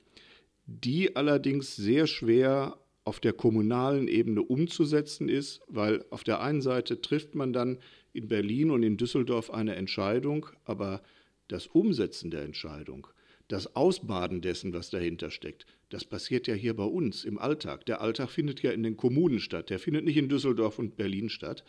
die 0.66 1.16
allerdings 1.16 1.76
sehr 1.76 2.08
schwer 2.08 2.78
auf 3.04 3.20
der 3.20 3.34
kommunalen 3.34 4.08
Ebene 4.08 4.42
umzusetzen 4.42 5.28
ist, 5.28 5.62
weil 5.68 6.06
auf 6.12 6.24
der 6.24 6.42
einen 6.42 6.62
Seite 6.62 7.02
trifft 7.02 7.36
man 7.36 7.52
dann 7.52 7.80
in 8.14 8.28
Berlin 8.28 8.72
und 8.72 8.84
in 8.84 8.98
Düsseldorf 8.98 9.52
eine 9.52 9.76
Entscheidung, 9.76 10.48
aber 10.66 11.02
das 11.48 11.68
Umsetzen 11.68 12.32
der 12.32 12.44
Entscheidung, 12.44 13.08
das 13.48 13.76
Ausbaden 13.76 14.42
dessen, 14.42 14.74
was 14.74 14.90
dahinter 14.90 15.32
steckt, 15.32 15.66
das 15.90 16.06
passiert 16.06 16.48
ja 16.48 16.54
hier 16.54 16.76
bei 16.76 16.86
uns 16.86 17.26
im 17.26 17.38
Alltag. 17.38 17.86
Der 17.86 18.02
Alltag 18.02 18.30
findet 18.30 18.62
ja 18.62 18.72
in 18.72 18.84
den 18.84 18.96
Kommunen 18.96 19.40
statt, 19.40 19.70
der 19.70 19.80
findet 19.80 20.06
nicht 20.06 20.18
in 20.18 20.30
Düsseldorf 20.30 20.80
und 20.80 20.96
Berlin 20.96 21.30
statt. 21.30 21.66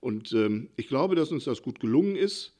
Und 0.00 0.32
ähm, 0.32 0.68
ich 0.76 0.86
glaube, 0.86 1.16
dass 1.16 1.32
uns 1.32 1.44
das 1.44 1.62
gut 1.62 1.80
gelungen 1.80 2.14
ist. 2.14 2.54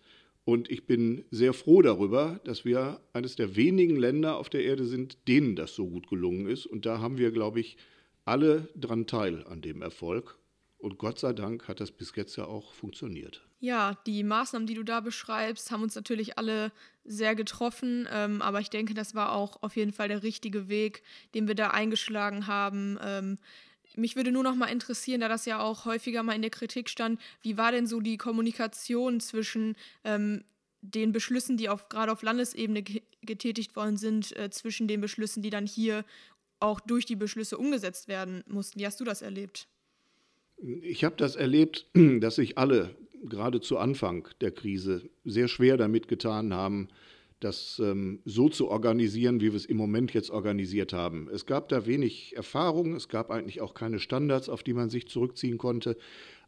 Und 0.47 0.71
ich 0.71 0.87
bin 0.87 1.25
sehr 1.31 1.54
froh 1.54 1.81
darüber, 1.81 2.40
dass 2.45 2.64
wir 2.64 3.00
eines 3.12 3.37
der 3.37 3.57
wenigen 3.57 3.97
Länder 3.97 4.37
auf 4.37 4.50
der 4.50 4.64
Erde 4.64 4.85
sind, 4.85 5.16
denen 5.26 5.57
das 5.57 5.75
so 5.75 5.87
gut 5.87 6.09
gelungen 6.09 6.47
ist. 6.47 6.66
Und 6.66 6.85
da 6.85 6.99
haben 6.99 7.16
wir, 7.16 7.31
glaube 7.31 7.61
ich, 7.61 7.78
alle 8.25 8.69
dran 8.75 9.07
teil 9.07 9.45
an 9.47 9.62
dem 9.62 9.83
Erfolg. 9.83 10.38
Und 10.78 10.99
Gott 10.99 11.19
sei 11.19 11.33
Dank 11.33 11.66
hat 11.66 11.81
das 11.81 11.90
bis 11.90 12.12
jetzt 12.14 12.37
ja 12.37 12.45
auch 12.45 12.75
funktioniert. 12.75 13.43
Ja, 13.59 13.97
die 14.07 14.23
Maßnahmen, 14.23 14.66
die 14.66 14.75
du 14.75 14.83
da 14.83 15.00
beschreibst, 15.00 15.71
haben 15.71 15.83
uns 15.83 15.95
natürlich 15.95 16.37
alle 16.37 16.73
sehr 17.04 17.35
getroffen. 17.35 18.07
Ähm, 18.12 18.43
aber 18.43 18.61
ich 18.61 18.69
denke, 18.69 18.93
das 18.93 19.14
war 19.14 19.33
auch 19.33 19.62
auf 19.62 19.76
jeden 19.76 19.93
Fall 19.93 20.09
der 20.09 20.23
richtige 20.23 20.69
Weg, 20.69 21.02
den 21.35 21.49
wir 21.49 21.54
da 21.54 21.69
eingeschlagen 21.69 22.47
haben. 22.47 22.99
Ähm, 23.02 23.38
mich 23.97 24.16
würde 24.16 24.33
nur 24.33 24.43
noch 24.43 24.57
mal 24.57 24.66
interessieren, 24.66 25.23
da 25.23 25.28
das 25.28 25.47
ja 25.47 25.61
auch 25.61 25.87
häufiger 25.87 26.23
mal 26.23 26.35
in 26.35 26.43
der 26.43 26.50
Kritik 26.50 26.90
stand, 26.90 27.21
wie 27.40 27.57
war 27.57 27.73
denn 27.73 27.87
so 27.87 28.00
die 28.00 28.19
Kommunikation 28.19 29.21
zwischen 29.21 29.76
ähm, 30.04 30.45
den 30.83 31.12
Beschlüssen, 31.12 31.57
die 31.57 31.69
auf, 31.69 31.88
gerade 31.88 32.12
auf 32.12 32.23
Landesebene 32.23 32.85
getätigt 33.23 33.75
worden 33.75 33.97
sind, 33.97 34.37
äh, 34.37 34.50
zwischen 34.50 34.87
den 34.87 35.00
Beschlüssen, 35.00 35.43
die 35.43 35.50
dann 35.50 35.66
hier 35.66 36.04
auch 36.64 36.80
durch 36.80 37.04
die 37.04 37.16
Beschlüsse 37.16 37.59
umgesetzt 37.59 38.09
werden 38.09 38.42
mussten. 38.49 38.80
Wie 38.80 38.87
hast 38.87 38.99
du 38.99 39.04
das 39.04 39.23
erlebt? 39.23 39.68
Ich 40.83 41.04
habe 41.04 41.16
das 41.16 41.37
erlebt, 41.37 41.87
dass 42.21 42.37
sich 42.37 42.56
alle 42.59 42.97
gerade 43.25 43.61
zu 43.61 43.78
Anfang 43.78 44.28
der 44.40 44.50
Krise 44.50 45.09
sehr 45.25 45.49
schwer 45.49 45.76
damit 45.76 46.09
getan 46.09 46.52
haben, 46.52 46.88
das 47.40 47.78
ähm, 47.78 48.21
so 48.25 48.49
zu 48.49 48.68
organisieren, 48.68 49.40
wie 49.40 49.52
wir 49.52 49.56
es 49.56 49.66
im 49.66 49.76
Moment 49.76 50.14
jetzt 50.14 50.30
organisiert 50.30 50.92
haben. 50.92 51.28
Es 51.30 51.44
gab 51.44 51.68
da 51.68 51.87
wenig 51.87 52.35
Erfahrung, 52.37 52.94
es 52.94 53.09
gab 53.09 53.30
eigentlich 53.30 53.61
auch 53.61 53.75
keine 53.75 53.99
Standards, 53.99 54.49
auf 54.49 54.62
die 54.62 54.73
man 54.73 54.88
sich 54.88 55.09
zurückziehen 55.09 55.59
konnte. 55.59 55.97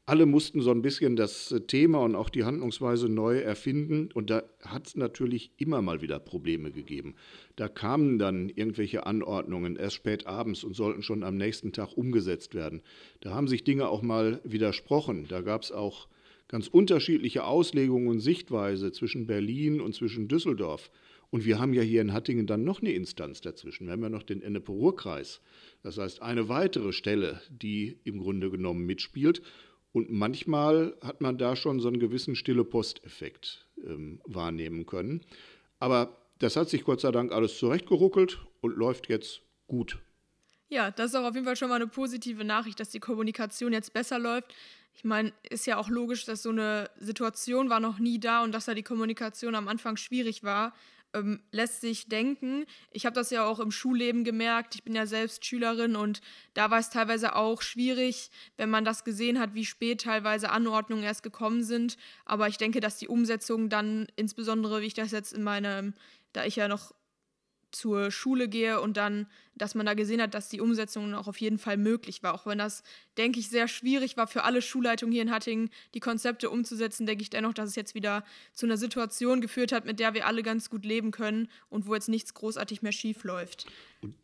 Alle 0.08 0.24
mussten 0.24 0.60
so 0.60 0.70
ein 0.70 0.82
bisschen 0.82 1.16
das 1.16 1.50
äh, 1.50 1.60
Thema 1.62 1.98
und 1.98 2.14
auch 2.14 2.30
die 2.30 2.44
Handlungsweise 2.44 3.08
neu 3.08 3.38
erfinden. 3.38 4.08
Und 4.14 4.30
da 4.30 4.44
hat 4.64 4.86
es 4.86 4.96
natürlich 4.96 5.50
immer 5.56 5.82
mal 5.82 6.00
wieder 6.00 6.20
Probleme 6.20 6.70
gegeben. 6.70 7.16
Da 7.56 7.68
kamen 7.68 8.18
dann 8.18 8.48
irgendwelche 8.48 9.04
Anordnungen 9.04 9.74
erst 9.74 9.96
spät 9.96 10.28
abends 10.28 10.62
und 10.62 10.74
sollten 10.74 11.02
schon 11.02 11.24
am 11.24 11.36
nächsten 11.36 11.72
Tag 11.72 11.96
umgesetzt 11.96 12.54
werden. 12.54 12.82
Da 13.20 13.34
haben 13.34 13.48
sich 13.48 13.64
Dinge 13.64 13.88
auch 13.88 14.02
mal 14.02 14.40
widersprochen. 14.44 15.26
Da 15.28 15.40
gab 15.40 15.62
es 15.62 15.72
auch 15.72 16.06
ganz 16.46 16.68
unterschiedliche 16.68 17.42
Auslegungen 17.42 18.06
und 18.06 18.20
Sichtweise 18.20 18.92
zwischen 18.92 19.26
Berlin 19.26 19.80
und 19.80 19.94
zwischen 19.96 20.28
Düsseldorf. 20.28 20.88
Und 21.30 21.44
wir 21.44 21.58
haben 21.58 21.74
ja 21.74 21.82
hier 21.82 22.00
in 22.00 22.12
Hattingen 22.12 22.46
dann 22.46 22.62
noch 22.62 22.80
eine 22.80 22.92
Instanz 22.92 23.40
dazwischen. 23.40 23.86
Wir 23.86 23.92
haben 23.94 24.02
ja 24.02 24.08
noch 24.08 24.22
den 24.22 24.42
Ennepe-Ruhr-Kreis. 24.42 25.40
Das 25.82 25.98
heißt, 25.98 26.22
eine 26.22 26.48
weitere 26.48 26.92
Stelle, 26.92 27.40
die 27.50 27.98
im 28.04 28.18
Grunde 28.18 28.50
genommen 28.50 28.86
mitspielt. 28.86 29.42
Und 29.96 30.10
manchmal 30.10 30.94
hat 31.00 31.22
man 31.22 31.38
da 31.38 31.56
schon 31.56 31.80
so 31.80 31.88
einen 31.88 31.98
gewissen 31.98 32.36
stille 32.36 32.64
Posteffekt 32.64 33.66
ähm, 33.82 34.20
wahrnehmen 34.26 34.84
können. 34.84 35.24
Aber 35.78 36.18
das 36.38 36.54
hat 36.56 36.68
sich 36.68 36.84
Gott 36.84 37.00
sei 37.00 37.10
Dank 37.12 37.32
alles 37.32 37.56
zurechtgeruckelt 37.56 38.44
und 38.60 38.76
läuft 38.76 39.08
jetzt 39.08 39.40
gut. 39.66 39.98
Ja, 40.68 40.90
das 40.90 41.12
ist 41.12 41.14
auch 41.14 41.24
auf 41.24 41.34
jeden 41.34 41.46
Fall 41.46 41.56
schon 41.56 41.70
mal 41.70 41.76
eine 41.76 41.86
positive 41.86 42.44
Nachricht, 42.44 42.78
dass 42.78 42.90
die 42.90 43.00
Kommunikation 43.00 43.72
jetzt 43.72 43.94
besser 43.94 44.18
läuft. 44.18 44.54
Ich 44.92 45.04
meine, 45.04 45.32
ist 45.48 45.66
ja 45.66 45.78
auch 45.78 45.88
logisch, 45.88 46.26
dass 46.26 46.42
so 46.42 46.50
eine 46.50 46.90
Situation 46.98 47.70
war 47.70 47.80
noch 47.80 47.98
nie 47.98 48.20
da 48.20 48.44
und 48.44 48.52
dass 48.52 48.66
da 48.66 48.74
die 48.74 48.82
Kommunikation 48.82 49.54
am 49.54 49.66
Anfang 49.66 49.96
schwierig 49.96 50.42
war 50.42 50.74
ähm, 51.14 51.40
lässt 51.52 51.80
sich 51.80 52.08
denken. 52.08 52.66
Ich 52.90 53.06
habe 53.06 53.14
das 53.14 53.30
ja 53.30 53.44
auch 53.44 53.60
im 53.60 53.70
Schulleben 53.70 54.24
gemerkt. 54.24 54.74
Ich 54.74 54.82
bin 54.82 54.94
ja 54.94 55.06
selbst 55.06 55.44
Schülerin 55.44 55.96
und 55.96 56.20
da 56.54 56.70
war 56.70 56.78
es 56.78 56.90
teilweise 56.90 57.36
auch 57.36 57.62
schwierig, 57.62 58.30
wenn 58.56 58.70
man 58.70 58.84
das 58.84 59.04
gesehen 59.04 59.38
hat, 59.38 59.54
wie 59.54 59.64
spät 59.64 60.02
teilweise 60.02 60.50
Anordnungen 60.50 61.04
erst 61.04 61.22
gekommen 61.22 61.62
sind. 61.62 61.96
Aber 62.24 62.48
ich 62.48 62.58
denke, 62.58 62.80
dass 62.80 62.98
die 62.98 63.08
Umsetzung 63.08 63.68
dann 63.68 64.06
insbesondere, 64.16 64.80
wie 64.80 64.86
ich 64.86 64.94
das 64.94 65.12
jetzt 65.12 65.32
in 65.32 65.42
meinem, 65.42 65.94
da 66.32 66.44
ich 66.44 66.56
ja 66.56 66.68
noch 66.68 66.92
zur 67.76 68.10
Schule 68.10 68.48
gehe 68.48 68.80
und 68.80 68.96
dann, 68.96 69.26
dass 69.54 69.74
man 69.74 69.86
da 69.86 69.94
gesehen 69.94 70.20
hat, 70.20 70.34
dass 70.34 70.48
die 70.48 70.60
Umsetzung 70.60 71.14
auch 71.14 71.28
auf 71.28 71.40
jeden 71.40 71.58
Fall 71.58 71.76
möglich 71.76 72.22
war. 72.22 72.34
Auch 72.34 72.46
wenn 72.46 72.58
das, 72.58 72.82
denke 73.16 73.38
ich, 73.38 73.48
sehr 73.48 73.68
schwierig 73.68 74.16
war 74.16 74.26
für 74.26 74.44
alle 74.44 74.62
Schulleitungen 74.62 75.12
hier 75.12 75.22
in 75.22 75.30
Hattingen, 75.30 75.70
die 75.94 76.00
Konzepte 76.00 76.50
umzusetzen, 76.50 77.06
denke 77.06 77.22
ich 77.22 77.30
dennoch, 77.30 77.54
dass 77.54 77.68
es 77.68 77.76
jetzt 77.76 77.94
wieder 77.94 78.24
zu 78.52 78.66
einer 78.66 78.76
Situation 78.76 79.40
geführt 79.40 79.72
hat, 79.72 79.84
mit 79.84 80.00
der 80.00 80.14
wir 80.14 80.26
alle 80.26 80.42
ganz 80.42 80.70
gut 80.70 80.84
leben 80.84 81.10
können 81.10 81.48
und 81.68 81.86
wo 81.86 81.94
jetzt 81.94 82.08
nichts 82.08 82.34
großartig 82.34 82.82
mehr 82.82 82.92
schief 82.92 83.24
läuft. 83.24 83.66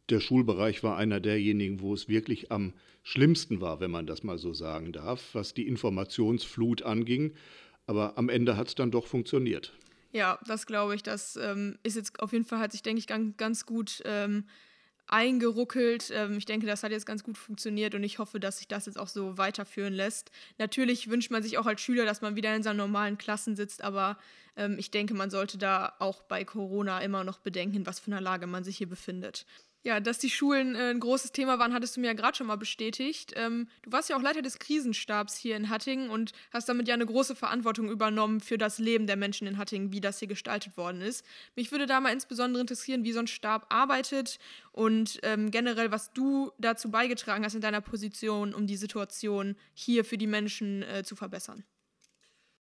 Der 0.08 0.20
Schulbereich 0.20 0.82
war 0.82 0.96
einer 0.96 1.20
derjenigen, 1.20 1.80
wo 1.80 1.94
es 1.94 2.08
wirklich 2.08 2.50
am 2.50 2.72
schlimmsten 3.02 3.60
war, 3.60 3.80
wenn 3.80 3.90
man 3.90 4.06
das 4.06 4.22
mal 4.22 4.38
so 4.38 4.52
sagen 4.52 4.92
darf, 4.92 5.34
was 5.34 5.54
die 5.54 5.66
Informationsflut 5.66 6.82
anging. 6.82 7.34
Aber 7.86 8.16
am 8.16 8.28
Ende 8.28 8.56
hat 8.56 8.68
es 8.68 8.74
dann 8.74 8.90
doch 8.90 9.06
funktioniert. 9.06 9.72
Ja, 10.12 10.38
das 10.46 10.66
glaube 10.66 10.94
ich. 10.94 11.02
Das 11.02 11.36
ähm, 11.36 11.78
ist 11.82 11.96
jetzt 11.96 12.20
auf 12.20 12.32
jeden 12.32 12.44
Fall, 12.44 12.58
hat 12.58 12.72
sich, 12.72 12.82
denke 12.82 12.98
ich, 12.98 13.06
ganz, 13.06 13.36
ganz 13.36 13.66
gut 13.66 14.02
ähm, 14.04 14.44
eingeruckelt. 15.06 16.10
Ähm, 16.14 16.36
ich 16.38 16.44
denke, 16.44 16.66
das 16.66 16.82
hat 16.82 16.92
jetzt 16.92 17.06
ganz 17.06 17.24
gut 17.24 17.38
funktioniert 17.38 17.94
und 17.94 18.02
ich 18.02 18.18
hoffe, 18.18 18.38
dass 18.38 18.58
sich 18.58 18.68
das 18.68 18.86
jetzt 18.86 18.98
auch 18.98 19.08
so 19.08 19.38
weiterführen 19.38 19.92
lässt. 19.94 20.30
Natürlich 20.58 21.08
wünscht 21.08 21.30
man 21.30 21.42
sich 21.42 21.58
auch 21.58 21.66
als 21.66 21.80
Schüler, 21.80 22.04
dass 22.04 22.20
man 22.20 22.36
wieder 22.36 22.54
in 22.54 22.62
seinen 22.62 22.76
normalen 22.76 23.18
Klassen 23.18 23.56
sitzt, 23.56 23.82
aber 23.82 24.18
ähm, 24.56 24.76
ich 24.78 24.90
denke, 24.90 25.14
man 25.14 25.30
sollte 25.30 25.58
da 25.58 25.94
auch 25.98 26.22
bei 26.22 26.44
Corona 26.44 27.00
immer 27.00 27.24
noch 27.24 27.38
bedenken, 27.38 27.86
was 27.86 28.00
für 28.00 28.10
eine 28.12 28.20
Lage 28.20 28.46
man 28.46 28.64
sich 28.64 28.76
hier 28.76 28.88
befindet. 28.88 29.46
Ja, 29.84 29.98
dass 29.98 30.18
die 30.18 30.30
Schulen 30.30 30.76
äh, 30.76 30.90
ein 30.90 31.00
großes 31.00 31.32
Thema 31.32 31.58
waren, 31.58 31.74
hattest 31.74 31.96
du 31.96 32.00
mir 32.00 32.06
ja 32.06 32.12
gerade 32.12 32.36
schon 32.36 32.46
mal 32.46 32.56
bestätigt. 32.56 33.32
Ähm, 33.34 33.66
du 33.82 33.90
warst 33.90 34.08
ja 34.08 34.16
auch 34.16 34.22
Leiter 34.22 34.40
des 34.40 34.60
Krisenstabs 34.60 35.36
hier 35.36 35.56
in 35.56 35.70
Hattingen 35.70 36.08
und 36.08 36.30
hast 36.52 36.68
damit 36.68 36.86
ja 36.86 36.94
eine 36.94 37.04
große 37.04 37.34
Verantwortung 37.34 37.90
übernommen 37.90 38.40
für 38.40 38.58
das 38.58 38.78
Leben 38.78 39.08
der 39.08 39.16
Menschen 39.16 39.48
in 39.48 39.58
Hattingen, 39.58 39.90
wie 39.90 40.00
das 40.00 40.20
hier 40.20 40.28
gestaltet 40.28 40.76
worden 40.76 41.00
ist. 41.00 41.24
Mich 41.56 41.72
würde 41.72 41.86
da 41.86 42.00
mal 42.00 42.12
insbesondere 42.12 42.60
interessieren, 42.60 43.02
wie 43.02 43.12
so 43.12 43.18
ein 43.18 43.26
Stab 43.26 43.66
arbeitet 43.74 44.38
und 44.70 45.18
ähm, 45.24 45.50
generell, 45.50 45.90
was 45.90 46.12
du 46.12 46.52
dazu 46.58 46.88
beigetragen 46.88 47.44
hast 47.44 47.54
in 47.54 47.60
deiner 47.60 47.80
Position, 47.80 48.54
um 48.54 48.68
die 48.68 48.76
Situation 48.76 49.56
hier 49.74 50.04
für 50.04 50.16
die 50.16 50.28
Menschen 50.28 50.84
äh, 50.84 51.02
zu 51.02 51.16
verbessern. 51.16 51.64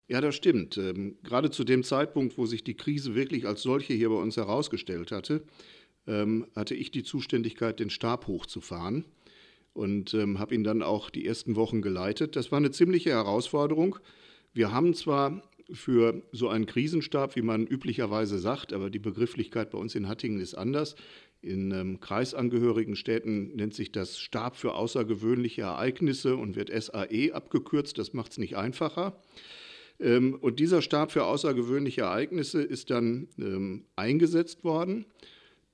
Ja, 0.07 0.21
das 0.21 0.35
stimmt. 0.35 0.77
Ähm, 0.77 1.17
gerade 1.21 1.51
zu 1.51 1.63
dem 1.63 1.83
Zeitpunkt, 1.83 2.38
wo 2.38 2.47
sich 2.47 2.63
die 2.63 2.75
Krise 2.75 3.13
wirklich 3.13 3.45
als 3.45 3.61
solche 3.61 3.93
hier 3.93 4.09
bei 4.09 4.15
uns 4.15 4.38
herausgestellt 4.38 5.11
hatte, 5.11 5.43
ähm, 6.09 6.47
hatte 6.55 6.75
ich 6.75 6.91
die 6.91 7.03
Zuständigkeit, 7.03 7.79
den 7.79 7.89
Stab 7.89 8.27
hochzufahren 8.27 9.05
und 9.73 10.13
ähm, 10.13 10.39
habe 10.39 10.55
ihn 10.55 10.63
dann 10.63 10.81
auch 10.81 11.09
die 11.09 11.25
ersten 11.25 11.55
Wochen 11.55 11.81
geleitet. 11.81 12.35
Das 12.35 12.51
war 12.51 12.57
eine 12.57 12.71
ziemliche 12.71 13.11
Herausforderung. 13.11 13.99
Wir 14.53 14.71
haben 14.71 14.93
zwar 14.95 15.43
für 15.71 16.23
so 16.31 16.49
einen 16.49 16.65
Krisenstab, 16.65 17.35
wie 17.35 17.43
man 17.43 17.67
üblicherweise 17.67 18.39
sagt, 18.39 18.73
aber 18.73 18.89
die 18.89 18.99
Begrifflichkeit 18.99 19.69
bei 19.69 19.77
uns 19.77 19.93
in 19.93 20.07
Hattingen 20.07 20.39
ist 20.39 20.55
anders. 20.55 20.95
In 21.41 21.71
ähm, 21.71 21.99
kreisangehörigen 21.99 22.95
Städten 22.95 23.55
nennt 23.55 23.73
sich 23.73 23.91
das 23.91 24.19
Stab 24.19 24.57
für 24.57 24.73
außergewöhnliche 24.73 25.61
Ereignisse 25.61 26.35
und 26.35 26.55
wird 26.55 26.69
SAE 26.69 27.31
abgekürzt. 27.33 27.97
Das 27.97 28.13
macht 28.13 28.31
es 28.31 28.39
nicht 28.39 28.57
einfacher. 28.57 29.21
Ähm, 29.99 30.35
und 30.41 30.59
dieser 30.59 30.81
Stab 30.81 31.11
für 31.11 31.25
außergewöhnliche 31.25 32.01
Ereignisse 32.01 32.61
ist 32.61 32.89
dann 32.89 33.27
ähm, 33.37 33.85
eingesetzt 33.95 34.63
worden. 34.63 35.05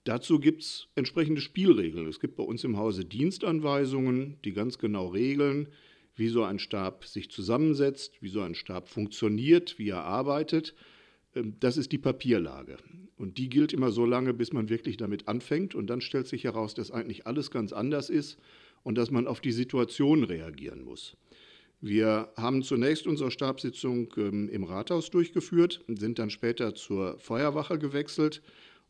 Dazu 0.05 0.39
gibt 0.39 0.62
es 0.62 0.88
entsprechende 0.93 1.41
Spielregeln. 1.41 2.07
Es 2.07 2.19
gibt 2.19 2.35
bei 2.35 2.43
uns 2.43 2.63
im 2.63 2.77
Hause 2.77 3.05
Dienstanweisungen, 3.05 4.38
die 4.45 4.53
ganz 4.53 4.77
genau 4.77 5.07
regeln, 5.07 5.67
wie 6.15 6.27
so 6.27 6.43
ein 6.43 6.59
Stab 6.59 7.05
sich 7.05 7.31
zusammensetzt, 7.31 8.21
wie 8.21 8.29
so 8.29 8.41
ein 8.41 8.53
Stab 8.53 8.88
funktioniert, 8.88 9.79
wie 9.79 9.89
er 9.89 10.03
arbeitet. 10.03 10.75
Ähm, 11.33 11.55
das 11.59 11.75
ist 11.75 11.91
die 11.91 11.97
Papierlage. 11.97 12.77
Und 13.17 13.39
die 13.39 13.50
gilt 13.50 13.74
immer 13.74 13.89
so 13.89 14.05
lange, 14.05 14.35
bis 14.35 14.53
man 14.53 14.69
wirklich 14.69 14.97
damit 14.97 15.27
anfängt. 15.27 15.74
Und 15.74 15.88
dann 15.88 16.01
stellt 16.01 16.27
sich 16.27 16.43
heraus, 16.43 16.75
dass 16.75 16.91
eigentlich 16.91 17.25
alles 17.25 17.50
ganz 17.50 17.74
anders 17.74 18.12
ist 18.12 18.38
und 18.83 19.00
dass 19.00 19.09
man 19.09 19.25
auf 19.25 19.41
die 19.41 19.51
Situation 19.51 20.24
reagieren 20.24 20.83
muss. 20.83 21.17
Wir 21.81 22.31
haben 22.38 22.62
zunächst 22.62 23.07
unsere 23.07 23.31
Stabssitzung 23.31 24.13
ähm, 24.17 24.50
im 24.50 24.65
Rathaus 24.65 25.09
durchgeführt, 25.09 25.83
sind 25.88 26.19
dann 26.19 26.29
später 26.29 26.75
zur 26.75 27.17
Feuerwache 27.17 27.79
gewechselt 27.79 28.43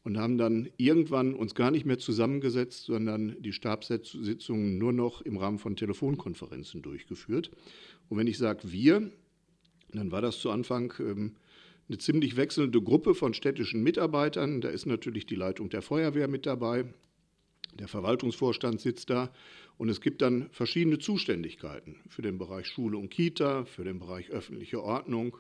und 0.05 0.19
haben 0.19 0.37
dann 0.37 0.69
irgendwann 0.77 1.33
uns 1.33 1.55
gar 1.55 1.71
nicht 1.71 1.85
mehr 1.85 1.97
zusammengesetzt, 1.97 2.85
sondern 2.85 3.35
die 3.41 3.51
Stabssitzungen 3.51 4.77
nur 4.77 4.93
noch 4.93 5.21
im 5.21 5.35
Rahmen 5.35 5.57
von 5.57 5.75
Telefonkonferenzen 5.75 6.83
durchgeführt. 6.83 7.49
Und 8.07 8.19
wenn 8.19 8.27
ich 8.27 8.37
sage 8.37 8.71
wir, 8.71 9.11
dann 9.91 10.11
war 10.11 10.21
das 10.21 10.39
zu 10.39 10.51
Anfang 10.51 10.93
ähm, 10.99 11.35
eine 11.89 11.97
ziemlich 11.97 12.37
wechselnde 12.37 12.81
Gruppe 12.81 13.15
von 13.15 13.33
städtischen 13.33 13.81
Mitarbeitern. 13.81 14.61
Da 14.61 14.69
ist 14.69 14.85
natürlich 14.85 15.25
die 15.25 15.35
Leitung 15.35 15.69
der 15.69 15.81
Feuerwehr 15.81 16.27
mit 16.27 16.45
dabei, 16.45 16.85
der 17.73 17.87
Verwaltungsvorstand 17.87 18.79
sitzt 18.79 19.09
da 19.09 19.33
und 19.77 19.89
es 19.89 20.01
gibt 20.01 20.21
dann 20.21 20.49
verschiedene 20.51 20.99
Zuständigkeiten 20.99 21.97
für 22.09 22.21
den 22.21 22.37
Bereich 22.37 22.67
Schule 22.67 22.97
und 22.97 23.09
Kita, 23.09 23.65
für 23.65 23.83
den 23.83 23.99
Bereich 23.99 24.29
öffentliche 24.29 24.83
Ordnung, 24.83 25.37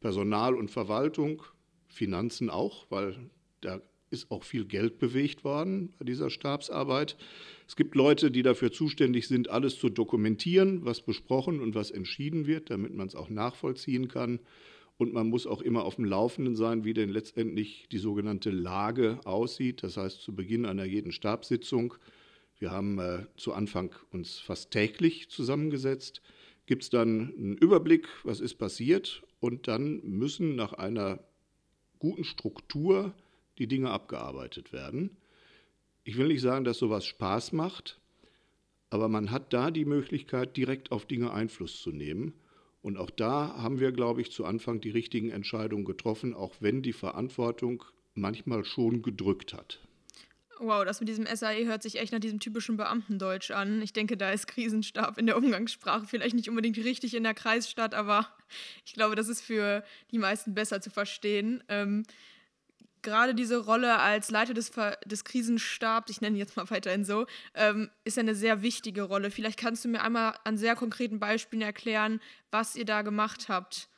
Personal 0.00 0.56
und 0.56 0.70
Verwaltung, 0.70 1.42
Finanzen 1.88 2.50
auch, 2.50 2.86
weil 2.90 3.16
da 3.60 3.80
ist 4.10 4.30
auch 4.30 4.42
viel 4.44 4.64
Geld 4.64 4.98
bewegt 4.98 5.44
worden 5.44 5.94
bei 5.98 6.04
dieser 6.04 6.30
Stabsarbeit. 6.30 7.16
Es 7.66 7.76
gibt 7.76 7.94
Leute, 7.94 8.30
die 8.30 8.42
dafür 8.42 8.72
zuständig 8.72 9.28
sind, 9.28 9.48
alles 9.50 9.78
zu 9.78 9.88
dokumentieren, 9.88 10.84
was 10.84 11.00
besprochen 11.00 11.60
und 11.60 11.74
was 11.74 11.90
entschieden 11.90 12.46
wird, 12.46 12.70
damit 12.70 12.94
man 12.94 13.06
es 13.06 13.14
auch 13.14 13.30
nachvollziehen 13.30 14.08
kann. 14.08 14.40
Und 14.98 15.14
man 15.14 15.28
muss 15.28 15.46
auch 15.46 15.62
immer 15.62 15.84
auf 15.84 15.96
dem 15.96 16.04
Laufenden 16.04 16.56
sein, 16.56 16.84
wie 16.84 16.92
denn 16.92 17.08
letztendlich 17.08 17.86
die 17.90 17.98
sogenannte 17.98 18.50
Lage 18.50 19.20
aussieht. 19.24 19.82
Das 19.82 19.96
heißt, 19.96 20.20
zu 20.20 20.34
Beginn 20.34 20.66
einer 20.66 20.84
jeden 20.84 21.12
Stabssitzung, 21.12 21.94
wir 22.58 22.70
haben 22.70 22.98
äh, 22.98 23.24
zu 23.36 23.54
Anfang 23.54 23.94
uns 24.10 24.38
fast 24.38 24.70
täglich 24.70 25.30
zusammengesetzt, 25.30 26.20
gibt 26.66 26.82
es 26.82 26.90
dann 26.90 27.32
einen 27.34 27.56
Überblick, 27.56 28.08
was 28.24 28.40
ist 28.40 28.56
passiert. 28.56 29.22
Und 29.38 29.68
dann 29.68 30.02
müssen 30.04 30.56
nach 30.56 30.74
einer 30.74 31.20
guten 31.98 32.24
Struktur 32.24 33.14
die 33.60 33.68
Dinge 33.68 33.90
abgearbeitet 33.90 34.72
werden. 34.72 35.16
Ich 36.02 36.16
will 36.16 36.28
nicht 36.28 36.40
sagen, 36.40 36.64
dass 36.64 36.78
sowas 36.78 37.04
Spaß 37.04 37.52
macht, 37.52 38.00
aber 38.88 39.08
man 39.08 39.30
hat 39.30 39.52
da 39.52 39.70
die 39.70 39.84
Möglichkeit, 39.84 40.56
direkt 40.56 40.90
auf 40.90 41.06
Dinge 41.06 41.32
Einfluss 41.32 41.80
zu 41.80 41.92
nehmen. 41.92 42.34
Und 42.82 42.96
auch 42.96 43.10
da 43.10 43.54
haben 43.58 43.78
wir, 43.78 43.92
glaube 43.92 44.22
ich, 44.22 44.32
zu 44.32 44.46
Anfang 44.46 44.80
die 44.80 44.90
richtigen 44.90 45.30
Entscheidungen 45.30 45.84
getroffen, 45.84 46.34
auch 46.34 46.54
wenn 46.60 46.82
die 46.82 46.94
Verantwortung 46.94 47.84
manchmal 48.14 48.64
schon 48.64 49.02
gedrückt 49.02 49.52
hat. 49.52 49.78
Wow, 50.58 50.84
das 50.84 51.00
mit 51.00 51.08
diesem 51.08 51.26
SAE 51.26 51.66
hört 51.66 51.82
sich 51.82 51.98
echt 51.98 52.12
nach 52.12 52.18
diesem 52.18 52.40
typischen 52.40 52.78
Beamtendeutsch 52.78 53.50
an. 53.50 53.80
Ich 53.82 53.92
denke, 53.92 54.16
da 54.16 54.30
ist 54.30 54.46
Krisenstab 54.46 55.18
in 55.18 55.26
der 55.26 55.36
Umgangssprache 55.36 56.06
vielleicht 56.06 56.34
nicht 56.34 56.48
unbedingt 56.48 56.78
richtig 56.78 57.14
in 57.14 57.22
der 57.22 57.34
Kreisstadt, 57.34 57.94
aber 57.94 58.26
ich 58.86 58.94
glaube, 58.94 59.16
das 59.16 59.28
ist 59.28 59.42
für 59.42 59.84
die 60.10 60.18
meisten 60.18 60.54
besser 60.54 60.80
zu 60.80 60.90
verstehen. 60.90 61.62
Ähm, 61.68 62.04
gerade 63.02 63.34
diese 63.34 63.58
Rolle 63.58 63.98
als 63.98 64.30
Leiter 64.30 64.54
des, 64.54 64.72
des 65.04 65.24
Krisenstabs, 65.24 66.10
ich 66.10 66.20
nenne 66.20 66.36
ihn 66.36 66.40
jetzt 66.40 66.56
mal 66.56 66.70
weiterhin 66.70 67.04
so, 67.04 67.26
ähm, 67.54 67.90
ist 68.04 68.18
eine 68.18 68.34
sehr 68.34 68.62
wichtige 68.62 69.02
Rolle. 69.02 69.30
Vielleicht 69.30 69.58
kannst 69.58 69.84
du 69.84 69.88
mir 69.88 70.02
einmal 70.02 70.34
an 70.44 70.56
sehr 70.56 70.76
konkreten 70.76 71.18
Beispielen 71.18 71.62
erklären, 71.62 72.20
was 72.50 72.76
ihr 72.76 72.84
da 72.84 73.02
gemacht 73.02 73.48
habt. 73.48 73.88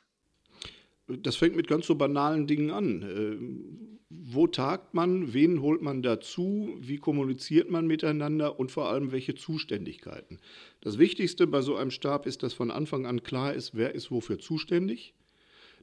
Das 1.07 1.35
fängt 1.35 1.55
mit 1.55 1.67
ganz 1.67 1.85
so 1.85 1.95
banalen 1.95 2.47
Dingen 2.47 2.71
an. 2.71 3.01
Äh, 3.01 3.93
wo 4.09 4.47
tagt 4.47 4.93
man? 4.93 5.33
Wen 5.33 5.61
holt 5.61 5.81
man 5.81 6.01
dazu? 6.01 6.77
Wie 6.79 6.97
kommuniziert 6.97 7.69
man 7.69 7.87
miteinander? 7.87 8.59
Und 8.59 8.71
vor 8.71 8.89
allem, 8.89 9.11
welche 9.11 9.35
Zuständigkeiten? 9.35 10.39
Das 10.81 10.97
Wichtigste 10.97 11.47
bei 11.47 11.61
so 11.61 11.75
einem 11.75 11.91
Stab 11.91 12.25
ist, 12.25 12.43
dass 12.43 12.53
von 12.53 12.71
Anfang 12.71 13.05
an 13.05 13.23
klar 13.23 13.53
ist, 13.53 13.75
wer 13.75 13.95
ist 13.95 14.11
wofür 14.11 14.39
zuständig, 14.39 15.13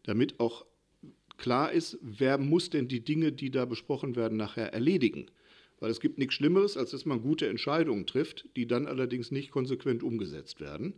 damit 0.04 0.40
auch 0.40 0.64
klar 1.40 1.72
ist, 1.72 1.98
wer 2.00 2.38
muss 2.38 2.70
denn 2.70 2.86
die 2.86 3.04
Dinge, 3.04 3.32
die 3.32 3.50
da 3.50 3.64
besprochen 3.64 4.14
werden, 4.14 4.38
nachher 4.38 4.72
erledigen. 4.72 5.26
Weil 5.80 5.90
es 5.90 6.00
gibt 6.00 6.18
nichts 6.18 6.34
Schlimmeres, 6.34 6.76
als 6.76 6.90
dass 6.90 7.06
man 7.06 7.22
gute 7.22 7.48
Entscheidungen 7.48 8.06
trifft, 8.06 8.48
die 8.54 8.66
dann 8.66 8.86
allerdings 8.86 9.30
nicht 9.32 9.50
konsequent 9.50 10.02
umgesetzt 10.02 10.60
werden. 10.60 10.94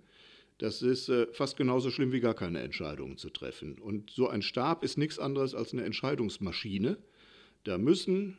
Das 0.59 0.83
ist 0.83 1.09
äh, 1.09 1.29
fast 1.33 1.57
genauso 1.57 1.91
schlimm 1.91 2.13
wie 2.13 2.21
gar 2.21 2.35
keine 2.35 2.61
Entscheidungen 2.61 3.17
zu 3.17 3.31
treffen. 3.31 3.79
Und 3.79 4.11
so 4.11 4.29
ein 4.29 4.43
Stab 4.43 4.85
ist 4.85 4.99
nichts 4.99 5.19
anderes 5.19 5.55
als 5.55 5.73
eine 5.73 5.85
Entscheidungsmaschine. 5.85 6.99
Da 7.65 7.79
müssen 7.79 8.37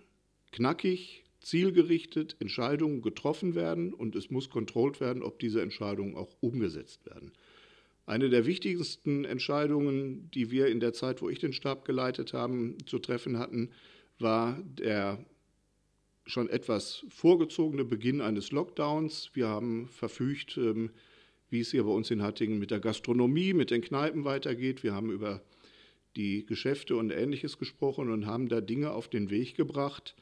knackig, 0.51 1.23
zielgerichtet 1.39 2.35
Entscheidungen 2.39 3.01
getroffen 3.01 3.55
werden 3.55 3.93
und 3.93 4.15
es 4.15 4.29
muss 4.29 4.49
kontrolliert 4.49 5.01
werden, 5.01 5.23
ob 5.23 5.39
diese 5.39 5.61
Entscheidungen 5.61 6.15
auch 6.15 6.35
umgesetzt 6.39 7.05
werden. 7.05 7.31
Eine 8.05 8.29
der 8.29 8.45
wichtigsten 8.45 9.23
Entscheidungen, 9.23 10.29
die 10.31 10.51
wir 10.51 10.67
in 10.67 10.79
der 10.79 10.93
Zeit, 10.93 11.21
wo 11.21 11.29
ich 11.29 11.39
den 11.39 11.53
Stab 11.53 11.85
geleitet 11.85 12.33
habe, 12.33 12.75
zu 12.85 12.99
treffen 12.99 13.39
hatten, 13.39 13.69
war 14.19 14.61
der 14.63 15.23
schon 16.25 16.49
etwas 16.49 17.05
vorgezogene 17.09 17.85
Beginn 17.85 18.21
eines 18.21 18.51
Lockdowns. 18.51 19.31
Wir 19.33 19.47
haben 19.47 19.87
verfügt, 19.87 20.57
ähm, 20.57 20.91
wie 21.49 21.59
es 21.59 21.71
hier 21.71 21.83
bei 21.83 21.91
uns 21.91 22.11
in 22.11 22.21
Hattingen 22.21 22.59
mit 22.59 22.71
der 22.71 22.79
Gastronomie, 22.79 23.53
mit 23.53 23.71
den 23.71 23.81
Kneipen 23.81 24.25
weitergeht. 24.25 24.83
Wir 24.83 24.93
haben 24.93 25.11
über 25.11 25.41
die 26.15 26.45
Geschäfte 26.45 26.95
und 26.95 27.11
Ähnliches 27.11 27.57
gesprochen 27.57 28.09
und 28.09 28.25
haben 28.25 28.49
da 28.49 28.61
Dinge 28.61 28.91
auf 28.91 29.07
den 29.07 29.29
Weg 29.29 29.55
gebracht, 29.55 30.15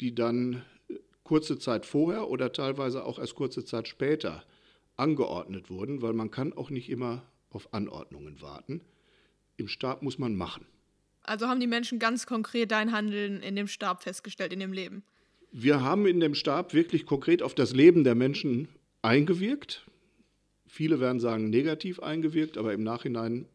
die 0.00 0.14
dann 0.14 0.62
kurze 1.22 1.58
Zeit 1.58 1.86
vorher 1.86 2.28
oder 2.28 2.52
teilweise 2.52 3.04
auch 3.04 3.18
erst 3.18 3.34
kurze 3.34 3.64
Zeit 3.64 3.88
später 3.88 4.44
angeordnet 4.96 5.70
wurden, 5.70 6.02
weil 6.02 6.12
man 6.12 6.30
kann 6.30 6.52
auch 6.52 6.70
nicht 6.70 6.88
immer 6.88 7.22
auf 7.50 7.72
Anordnungen 7.72 8.40
warten. 8.40 8.80
Im 9.56 9.68
Stab 9.68 10.02
muss 10.02 10.18
man 10.18 10.34
machen. 10.34 10.66
Also 11.22 11.46
haben 11.48 11.60
die 11.60 11.66
Menschen 11.66 11.98
ganz 11.98 12.26
konkret 12.26 12.70
dein 12.70 12.92
Handeln 12.92 13.40
in 13.40 13.56
dem 13.56 13.68
Stab 13.68 14.02
festgestellt, 14.02 14.52
in 14.52 14.60
dem 14.60 14.72
Leben? 14.72 15.02
Wir 15.52 15.82
haben 15.82 16.06
in 16.06 16.20
dem 16.20 16.34
Stab 16.34 16.74
wirklich 16.74 17.06
konkret 17.06 17.42
auf 17.42 17.54
das 17.54 17.72
Leben 17.72 18.04
der 18.04 18.14
Menschen 18.14 18.68
eingewirkt. 19.02 19.86
Viele 20.66 21.00
werden 21.00 21.20
sagen 21.20 21.48
negativ 21.48 22.00
eingewirkt, 22.00 22.58
aber 22.58 22.72
im 22.74 22.82
Nachhinein 22.82 23.46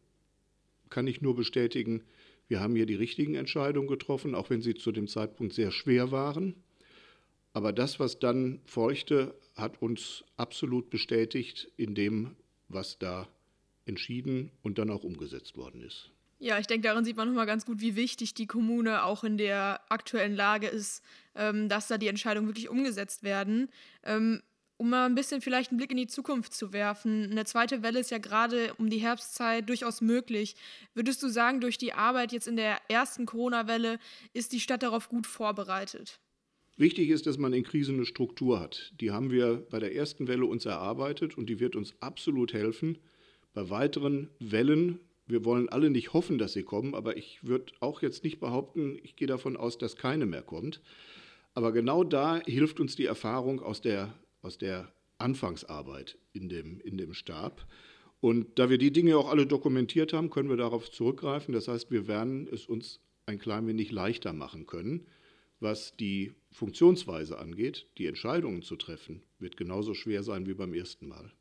kann 0.88 1.06
ich 1.06 1.20
nur 1.20 1.36
bestätigen, 1.36 2.02
wir 2.50 2.58
haben 2.58 2.74
hier 2.74 2.86
die 2.86 2.96
richtigen 2.96 3.36
Entscheidungen 3.36 3.86
getroffen, 3.86 4.34
auch 4.34 4.50
wenn 4.50 4.60
sie 4.60 4.74
zu 4.74 4.90
dem 4.90 5.06
Zeitpunkt 5.06 5.54
sehr 5.54 5.70
schwer 5.70 6.10
waren. 6.10 6.56
Aber 7.52 7.72
das, 7.72 8.00
was 8.00 8.18
dann 8.18 8.60
folgte, 8.64 9.36
hat 9.60 9.82
uns 9.82 10.24
absolut 10.36 10.90
bestätigt 10.90 11.70
in 11.76 11.94
dem, 11.94 12.36
was 12.68 12.98
da 12.98 13.28
entschieden 13.86 14.50
und 14.62 14.78
dann 14.78 14.90
auch 14.90 15.04
umgesetzt 15.04 15.56
worden 15.56 15.82
ist. 15.82 16.10
Ja, 16.38 16.58
ich 16.58 16.66
denke, 16.66 16.88
darin 16.88 17.04
sieht 17.04 17.16
man 17.16 17.28
nochmal 17.28 17.46
ganz 17.46 17.66
gut, 17.66 17.80
wie 17.80 17.96
wichtig 17.96 18.32
die 18.32 18.46
Kommune 18.46 19.04
auch 19.04 19.24
in 19.24 19.36
der 19.36 19.80
aktuellen 19.90 20.34
Lage 20.34 20.68
ist, 20.68 21.04
ähm, 21.34 21.68
dass 21.68 21.88
da 21.88 21.98
die 21.98 22.08
Entscheidungen 22.08 22.48
wirklich 22.48 22.70
umgesetzt 22.70 23.22
werden. 23.22 23.68
Ähm, 24.04 24.40
um 24.78 24.88
mal 24.88 25.04
ein 25.04 25.14
bisschen 25.14 25.42
vielleicht 25.42 25.70
einen 25.70 25.76
Blick 25.76 25.90
in 25.90 25.98
die 25.98 26.06
Zukunft 26.06 26.54
zu 26.54 26.72
werfen. 26.72 27.30
Eine 27.30 27.44
zweite 27.44 27.82
Welle 27.82 28.00
ist 28.00 28.10
ja 28.10 28.16
gerade 28.16 28.72
um 28.78 28.88
die 28.88 28.96
Herbstzeit 28.96 29.68
durchaus 29.68 30.00
möglich. 30.00 30.56
Würdest 30.94 31.22
du 31.22 31.28
sagen, 31.28 31.60
durch 31.60 31.76
die 31.76 31.92
Arbeit 31.92 32.32
jetzt 32.32 32.48
in 32.48 32.56
der 32.56 32.78
ersten 32.88 33.26
Corona-Welle 33.26 33.98
ist 34.32 34.54
die 34.54 34.60
Stadt 34.60 34.82
darauf 34.82 35.10
gut 35.10 35.26
vorbereitet? 35.26 36.18
Wichtig 36.80 37.10
ist, 37.10 37.26
dass 37.26 37.36
man 37.36 37.52
in 37.52 37.62
Krisen 37.62 37.96
eine 37.96 38.06
Struktur 38.06 38.58
hat. 38.58 38.94
Die 39.02 39.10
haben 39.10 39.30
wir 39.30 39.66
bei 39.68 39.78
der 39.78 39.94
ersten 39.94 40.28
Welle 40.28 40.46
uns 40.46 40.64
erarbeitet 40.64 41.36
und 41.36 41.50
die 41.50 41.60
wird 41.60 41.76
uns 41.76 41.92
absolut 42.00 42.54
helfen. 42.54 42.96
Bei 43.52 43.68
weiteren 43.68 44.30
Wellen, 44.38 44.98
wir 45.26 45.44
wollen 45.44 45.68
alle 45.68 45.90
nicht 45.90 46.14
hoffen, 46.14 46.38
dass 46.38 46.54
sie 46.54 46.62
kommen, 46.62 46.94
aber 46.94 47.18
ich 47.18 47.46
würde 47.46 47.74
auch 47.80 48.00
jetzt 48.00 48.24
nicht 48.24 48.40
behaupten, 48.40 48.98
ich 49.02 49.14
gehe 49.14 49.28
davon 49.28 49.58
aus, 49.58 49.76
dass 49.76 49.96
keine 49.96 50.24
mehr 50.24 50.40
kommt. 50.40 50.80
Aber 51.52 51.72
genau 51.72 52.02
da 52.02 52.40
hilft 52.46 52.80
uns 52.80 52.96
die 52.96 53.04
Erfahrung 53.04 53.60
aus 53.60 53.82
der, 53.82 54.14
aus 54.40 54.56
der 54.56 54.90
Anfangsarbeit 55.18 56.16
in 56.32 56.48
dem, 56.48 56.80
in 56.80 56.96
dem 56.96 57.12
Stab. 57.12 57.66
Und 58.22 58.58
da 58.58 58.70
wir 58.70 58.78
die 58.78 58.90
Dinge 58.90 59.18
auch 59.18 59.28
alle 59.28 59.44
dokumentiert 59.44 60.14
haben, 60.14 60.30
können 60.30 60.48
wir 60.48 60.56
darauf 60.56 60.90
zurückgreifen. 60.90 61.52
Das 61.52 61.68
heißt, 61.68 61.90
wir 61.90 62.08
werden 62.08 62.48
es 62.50 62.64
uns 62.64 63.00
ein 63.26 63.38
klein 63.38 63.66
wenig 63.66 63.92
leichter 63.92 64.32
machen 64.32 64.66
können 64.66 65.06
was 65.60 65.96
die 65.96 66.34
Funktionsweise 66.52 67.38
angeht, 67.38 67.86
die 67.98 68.06
Entscheidungen 68.06 68.62
zu 68.62 68.76
treffen, 68.76 69.22
wird 69.38 69.56
genauso 69.56 69.94
schwer 69.94 70.22
sein 70.22 70.46
wie 70.46 70.54
beim 70.54 70.74
ersten 70.74 71.06
Mal. 71.06 71.32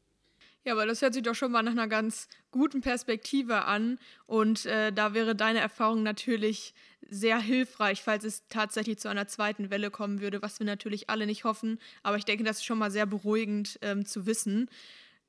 Ja, 0.66 0.74
aber 0.74 0.86
das 0.86 1.02
hört 1.02 1.14
sich 1.14 1.24
doch 1.24 1.36
schon 1.36 1.52
mal 1.54 1.64
nach 1.64 1.72
einer 1.72 1.88
ganz 1.88 2.28
guten 2.52 2.82
Perspektive 2.82 3.66
an. 3.66 3.98
Und 4.26 4.66
äh, 4.66 4.92
da 4.92 5.14
wäre 5.14 5.36
deine 5.36 5.60
Erfahrung 5.60 6.04
natürlich 6.04 6.74
sehr 7.10 7.40
hilfreich, 7.40 8.04
falls 8.04 8.26
es 8.26 8.46
tatsächlich 8.50 9.00
zu 9.00 9.08
einer 9.08 9.28
zweiten 9.28 9.70
Welle 9.70 9.90
kommen 9.90 10.20
würde, 10.20 10.42
was 10.42 10.60
wir 10.60 10.66
natürlich 10.66 11.10
alle 11.10 11.26
nicht 11.26 11.46
hoffen. 11.46 11.80
Aber 12.04 12.18
ich 12.18 12.26
denke, 12.26 12.44
das 12.44 12.58
ist 12.58 12.66
schon 12.66 12.78
mal 12.78 12.92
sehr 12.92 13.06
beruhigend 13.06 13.80
ähm, 13.82 14.06
zu 14.06 14.26
wissen. 14.26 14.70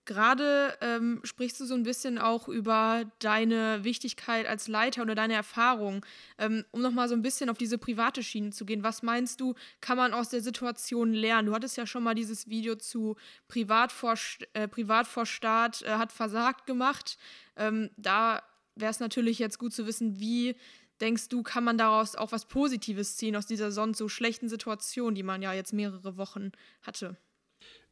Gerade 0.07 0.77
ähm, 0.81 1.21
sprichst 1.25 1.61
du 1.61 1.67
so 1.67 1.75
ein 1.75 1.83
bisschen 1.83 2.19
auch 2.19 2.49
über 2.49 3.05
deine 3.19 3.85
Wichtigkeit 3.85 4.47
als 4.47 4.67
Leiter 4.67 5.03
oder 5.03 5.15
deine 5.15 5.35
Erfahrung, 5.35 6.05
ähm, 6.39 6.65
um 6.71 6.81
nochmal 6.81 7.09
so 7.09 7.15
ein 7.15 7.23
bisschen 7.23 7.51
auf 7.51 7.59
diese 7.59 7.79
private 7.79 8.23
Schiene 8.23 8.51
zu 8.51 8.65
gehen. 8.65 8.83
Was 8.83 9.03
meinst 9.03 9.41
du, 9.41 9.55
kann 9.81 9.99
man 9.99 10.15
aus 10.15 10.31
der 10.31 10.41
Situation 10.41 11.13
lernen? 11.13 11.47
Du 11.47 11.55
hattest 11.55 11.77
ja 11.77 11.87
schon 11.87 12.03
mal 12.03 12.15
dieses 12.15 12.49
Video 12.49 12.77
zu 12.77 13.17
Privat 13.47 13.93
vor, 13.93 14.15
äh, 14.55 14.67
Privat 14.69 15.07
vor 15.07 15.27
Staat 15.27 15.83
äh, 15.83 15.91
hat 15.91 16.13
versagt 16.13 16.67
gemacht. 16.67 17.19
Ähm, 17.57 17.91
da 17.97 18.43
wäre 18.75 18.91
es 18.91 19.01
natürlich 19.01 19.39
jetzt 19.39 19.59
gut 19.59 19.73
zu 19.73 19.87
wissen, 19.87 20.19
wie 20.19 20.57
denkst 21.01 21.29
du, 21.29 21.43
kann 21.43 21.65
man 21.65 21.79
daraus 21.79 22.17
auch 22.17 22.33
was 22.33 22.47
Positives 22.47 23.17
ziehen 23.17 23.37
aus 23.37 23.47
dieser 23.47 23.71
sonst 23.71 23.99
so 23.99 24.09
schlechten 24.09 24.49
Situation, 24.49 25.15
die 25.15 25.23
man 25.23 25.43
ja 25.43 25.53
jetzt 25.53 25.73
mehrere 25.73 26.17
Wochen 26.17 26.53
hatte? 26.83 27.17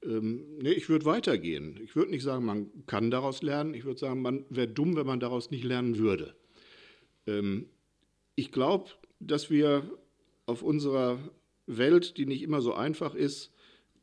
Ähm, 0.02 0.58
nee, 0.58 0.72
ich 0.72 0.88
würde 0.88 1.04
weitergehen. 1.04 1.78
Ich 1.82 1.96
würde 1.96 2.10
nicht 2.10 2.22
sagen, 2.22 2.44
man 2.44 2.86
kann 2.86 3.10
daraus 3.10 3.42
lernen. 3.42 3.74
Ich 3.74 3.84
würde 3.84 3.98
sagen, 3.98 4.22
man 4.22 4.44
wäre 4.48 4.68
dumm, 4.68 4.96
wenn 4.96 5.06
man 5.06 5.20
daraus 5.20 5.50
nicht 5.50 5.64
lernen 5.64 5.98
würde. 5.98 6.34
Ähm, 7.26 7.66
ich 8.34 8.52
glaube, 8.52 8.90
dass 9.20 9.50
wir 9.50 9.90
auf 10.46 10.62
unserer 10.62 11.18
Welt, 11.66 12.16
die 12.16 12.26
nicht 12.26 12.42
immer 12.42 12.60
so 12.60 12.74
einfach 12.74 13.14
ist, 13.14 13.52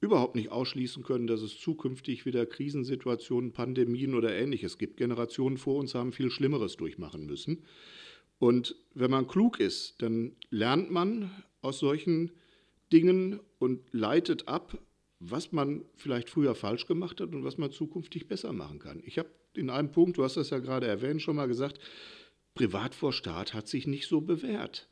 überhaupt 0.01 0.35
nicht 0.35 0.51
ausschließen 0.51 1.03
können, 1.03 1.25
dass 1.25 1.41
es 1.41 1.57
zukünftig 1.57 2.25
wieder 2.25 2.45
Krisensituationen, 2.45 3.53
Pandemien 3.53 4.13
oder 4.13 4.35
ähnliches 4.35 4.77
gibt. 4.77 4.97
Generationen 4.97 5.57
vor 5.57 5.77
uns 5.77 5.95
haben 5.95 6.11
viel 6.11 6.29
Schlimmeres 6.29 6.75
durchmachen 6.77 7.25
müssen. 7.25 7.63
Und 8.37 8.75
wenn 8.93 9.09
man 9.09 9.27
klug 9.27 9.59
ist, 9.59 10.01
dann 10.01 10.35
lernt 10.49 10.91
man 10.91 11.31
aus 11.61 11.79
solchen 11.79 12.31
Dingen 12.91 13.39
und 13.57 13.81
leitet 13.91 14.47
ab, 14.47 14.77
was 15.31 15.51
man 15.51 15.83
vielleicht 15.95 16.29
früher 16.29 16.55
falsch 16.55 16.87
gemacht 16.87 17.21
hat 17.21 17.33
und 17.33 17.43
was 17.43 17.57
man 17.57 17.71
zukünftig 17.71 18.27
besser 18.27 18.53
machen 18.53 18.79
kann. 18.79 19.01
Ich 19.05 19.17
habe 19.17 19.29
in 19.53 19.69
einem 19.69 19.91
Punkt, 19.91 20.17
du 20.17 20.23
hast 20.23 20.37
das 20.37 20.49
ja 20.49 20.59
gerade 20.59 20.87
erwähnt, 20.87 21.21
schon 21.21 21.35
mal 21.35 21.47
gesagt, 21.47 21.79
Privat 22.53 22.95
vor 22.95 23.13
Staat 23.13 23.53
hat 23.53 23.67
sich 23.67 23.85
nicht 23.87 24.07
so 24.07 24.21
bewährt. 24.21 24.87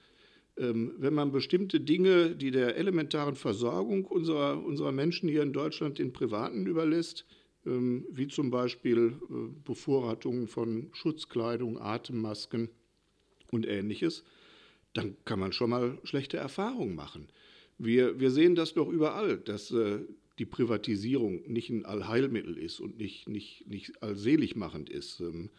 Ähm, 0.57 0.93
wenn 0.97 1.13
man 1.13 1.31
bestimmte 1.31 1.79
Dinge, 1.79 2.35
die 2.35 2.51
der 2.51 2.75
elementaren 2.75 3.35
Versorgung 3.35 4.05
unserer, 4.05 4.63
unserer 4.63 4.91
Menschen 4.91 5.29
hier 5.29 5.41
in 5.41 5.53
Deutschland 5.53 5.97
den 5.97 6.13
Privaten 6.13 6.67
überlässt, 6.67 7.25
ähm, 7.65 8.05
wie 8.11 8.27
zum 8.27 8.51
Beispiel 8.51 9.17
äh, 9.29 9.33
Bevorratungen 9.63 10.47
von 10.47 10.89
Schutzkleidung, 10.93 11.79
Atemmasken 11.79 12.69
und 13.51 13.65
ähnliches, 13.65 14.23
dann 14.93 15.15
kann 15.25 15.39
man 15.39 15.53
schon 15.53 15.71
mal 15.71 15.97
schlechte 16.03 16.37
Erfahrungen 16.37 16.95
machen. 16.95 17.29
Wir, 17.77 18.19
wir 18.19 18.29
sehen 18.29 18.55
das 18.55 18.73
doch 18.73 18.89
überall, 18.89 19.37
dass 19.37 19.71
äh, 19.71 20.01
die 20.39 20.45
Privatisierung 20.45 21.43
nicht 21.51 21.69
ein 21.69 21.85
Allheilmittel 21.85 22.57
ist 22.57 22.79
und 22.79 22.97
nicht, 22.97 23.29
nicht, 23.29 23.67
nicht 23.67 24.01
allselig 24.01 24.55
machend 24.55 24.89
ist. 24.89 25.19
Ähm, 25.19 25.49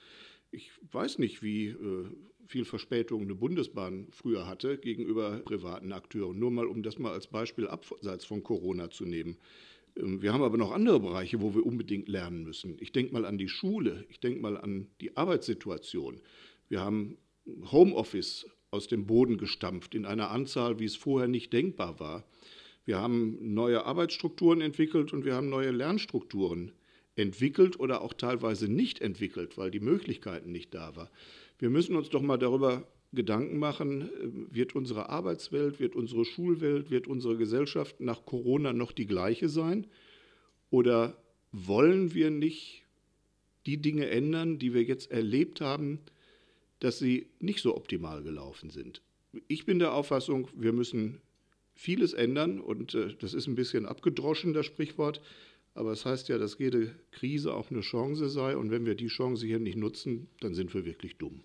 ich 0.51 0.71
weiß 0.93 1.19
nicht, 1.19 1.43
wie 1.43 1.69
äh, 1.69 2.07
viel 2.47 2.65
Verspätung 2.65 3.23
eine 3.23 3.35
Bundesbahn 3.35 4.09
früher 4.11 4.47
hatte 4.47 4.79
gegenüber 4.79 5.41
privaten 5.41 5.93
Akteuren. 5.93 6.39
Nur 6.39 6.51
mal, 6.51 6.67
um 6.67 6.83
das 6.83 6.99
mal 6.99 7.13
als 7.13 7.27
Beispiel 7.27 7.67
abseits 7.67 8.25
von 8.25 8.43
Corona 8.43 8.91
zu 8.91 9.05
nehmen. 9.05 9.39
Ähm, 9.97 10.23
wir 10.23 10.33
haben 10.33 10.43
aber 10.43 10.57
noch 10.57 10.73
andere 10.73 11.01
Bereiche, 11.01 11.41
wo 11.41 11.55
wir 11.55 11.65
unbedingt 11.65 12.09
lernen 12.09 12.43
müssen. 12.43 12.77
Ich 12.81 12.93
denke 12.93 13.13
mal 13.13 13.25
an 13.25 13.39
die 13.39 13.49
Schule, 13.49 14.05
ich 14.09 14.21
denke 14.21 14.41
mal 14.41 14.57
an 14.57 14.89
die 15.01 15.17
Arbeitssituation. 15.17 16.21
Wir 16.69 16.81
haben 16.81 17.19
Homeoffice 17.71 18.47
aus 18.71 18.89
dem 18.89 19.07
Boden 19.07 19.39
gestampft 19.39 19.95
in 19.95 20.05
einer 20.05 20.31
Anzahl, 20.31 20.79
wie 20.81 20.85
es 20.85 20.97
vorher 20.97 21.29
nicht 21.29 21.53
denkbar 21.53 22.01
war. 22.01 22.25
Wir 22.85 22.99
haben 22.99 23.55
neue 23.55 23.85
Arbeitsstrukturen 23.85 24.61
entwickelt 24.61 25.13
und 25.13 25.25
wir 25.25 25.35
haben 25.35 25.49
neue 25.49 25.71
Lernstrukturen 25.71 26.73
entwickelt 27.17 27.79
oder 27.79 28.03
auch 28.03 28.13
teilweise 28.13 28.69
nicht 28.69 29.01
entwickelt, 29.01 29.57
weil 29.57 29.71
die 29.71 29.81
Möglichkeiten 29.81 30.53
nicht 30.53 30.75
da 30.75 30.97
waren. 30.97 31.09
Wir 31.59 31.71
müssen 31.71 31.97
uns 31.97 32.11
doch 32.11 32.23
mal 32.23 32.37
darüber 32.37 32.87
Gedanken 33.15 33.59
machen, 33.59 34.03
äh, 34.03 34.55
wird 34.55 34.75
unsere 34.75 35.09
Arbeitswelt, 35.09 35.81
wird 35.81 35.95
unsere 35.95 36.25
Schulwelt, 36.25 36.91
wird 36.91 37.07
unsere 37.07 37.37
Gesellschaft 37.37 38.01
nach 38.01 38.27
Corona 38.27 38.73
noch 38.73 38.93
die 38.93 39.07
gleiche 39.07 39.49
sein? 39.49 39.87
Oder 40.71 41.17
wollen 41.53 42.15
wir 42.15 42.31
nicht 42.31 42.83
die 43.67 43.77
Dinge 43.77 44.09
ändern, 44.11 44.59
die 44.59 44.75
wir 44.75 44.83
jetzt 44.83 45.11
erlebt 45.11 45.61
haben, 45.61 46.01
dass 46.81 46.99
sie 46.99 47.29
nicht 47.39 47.61
so 47.61 47.77
optimal 47.77 48.23
gelaufen 48.23 48.71
sind? 48.71 49.01
Ich 49.47 49.65
bin 49.65 49.79
der 49.79 49.95
Auffassung, 49.95 50.49
wir 50.55 50.73
müssen 50.73 51.21
vieles 51.75 52.13
ändern 52.13 52.61
und 52.61 52.95
äh, 52.95 53.15
das 53.19 53.35
ist 53.35 53.47
ein 53.47 53.55
bisschen 53.55 53.87
abgedroschen, 53.87 54.55
das 54.55 54.67
Sprichwort. 54.67 55.21
Aber 55.75 55.91
es 55.91 56.07
heißt 56.07 56.29
ja, 56.29 56.39
dass 56.39 56.59
jede 56.59 56.95
Krise 57.11 57.53
auch 57.53 57.71
eine 57.71 57.81
Chance 57.81 58.29
sei 58.29 58.57
und 58.57 58.71
wenn 58.71 58.87
wir 58.87 58.95
die 58.95 59.09
Chance 59.09 59.45
hier 59.45 59.59
nicht 59.59 59.77
nutzen, 59.77 60.29
dann 60.41 60.55
sind 60.55 60.73
wir 60.73 60.85
wirklich 60.85 61.19
dumm. 61.19 61.43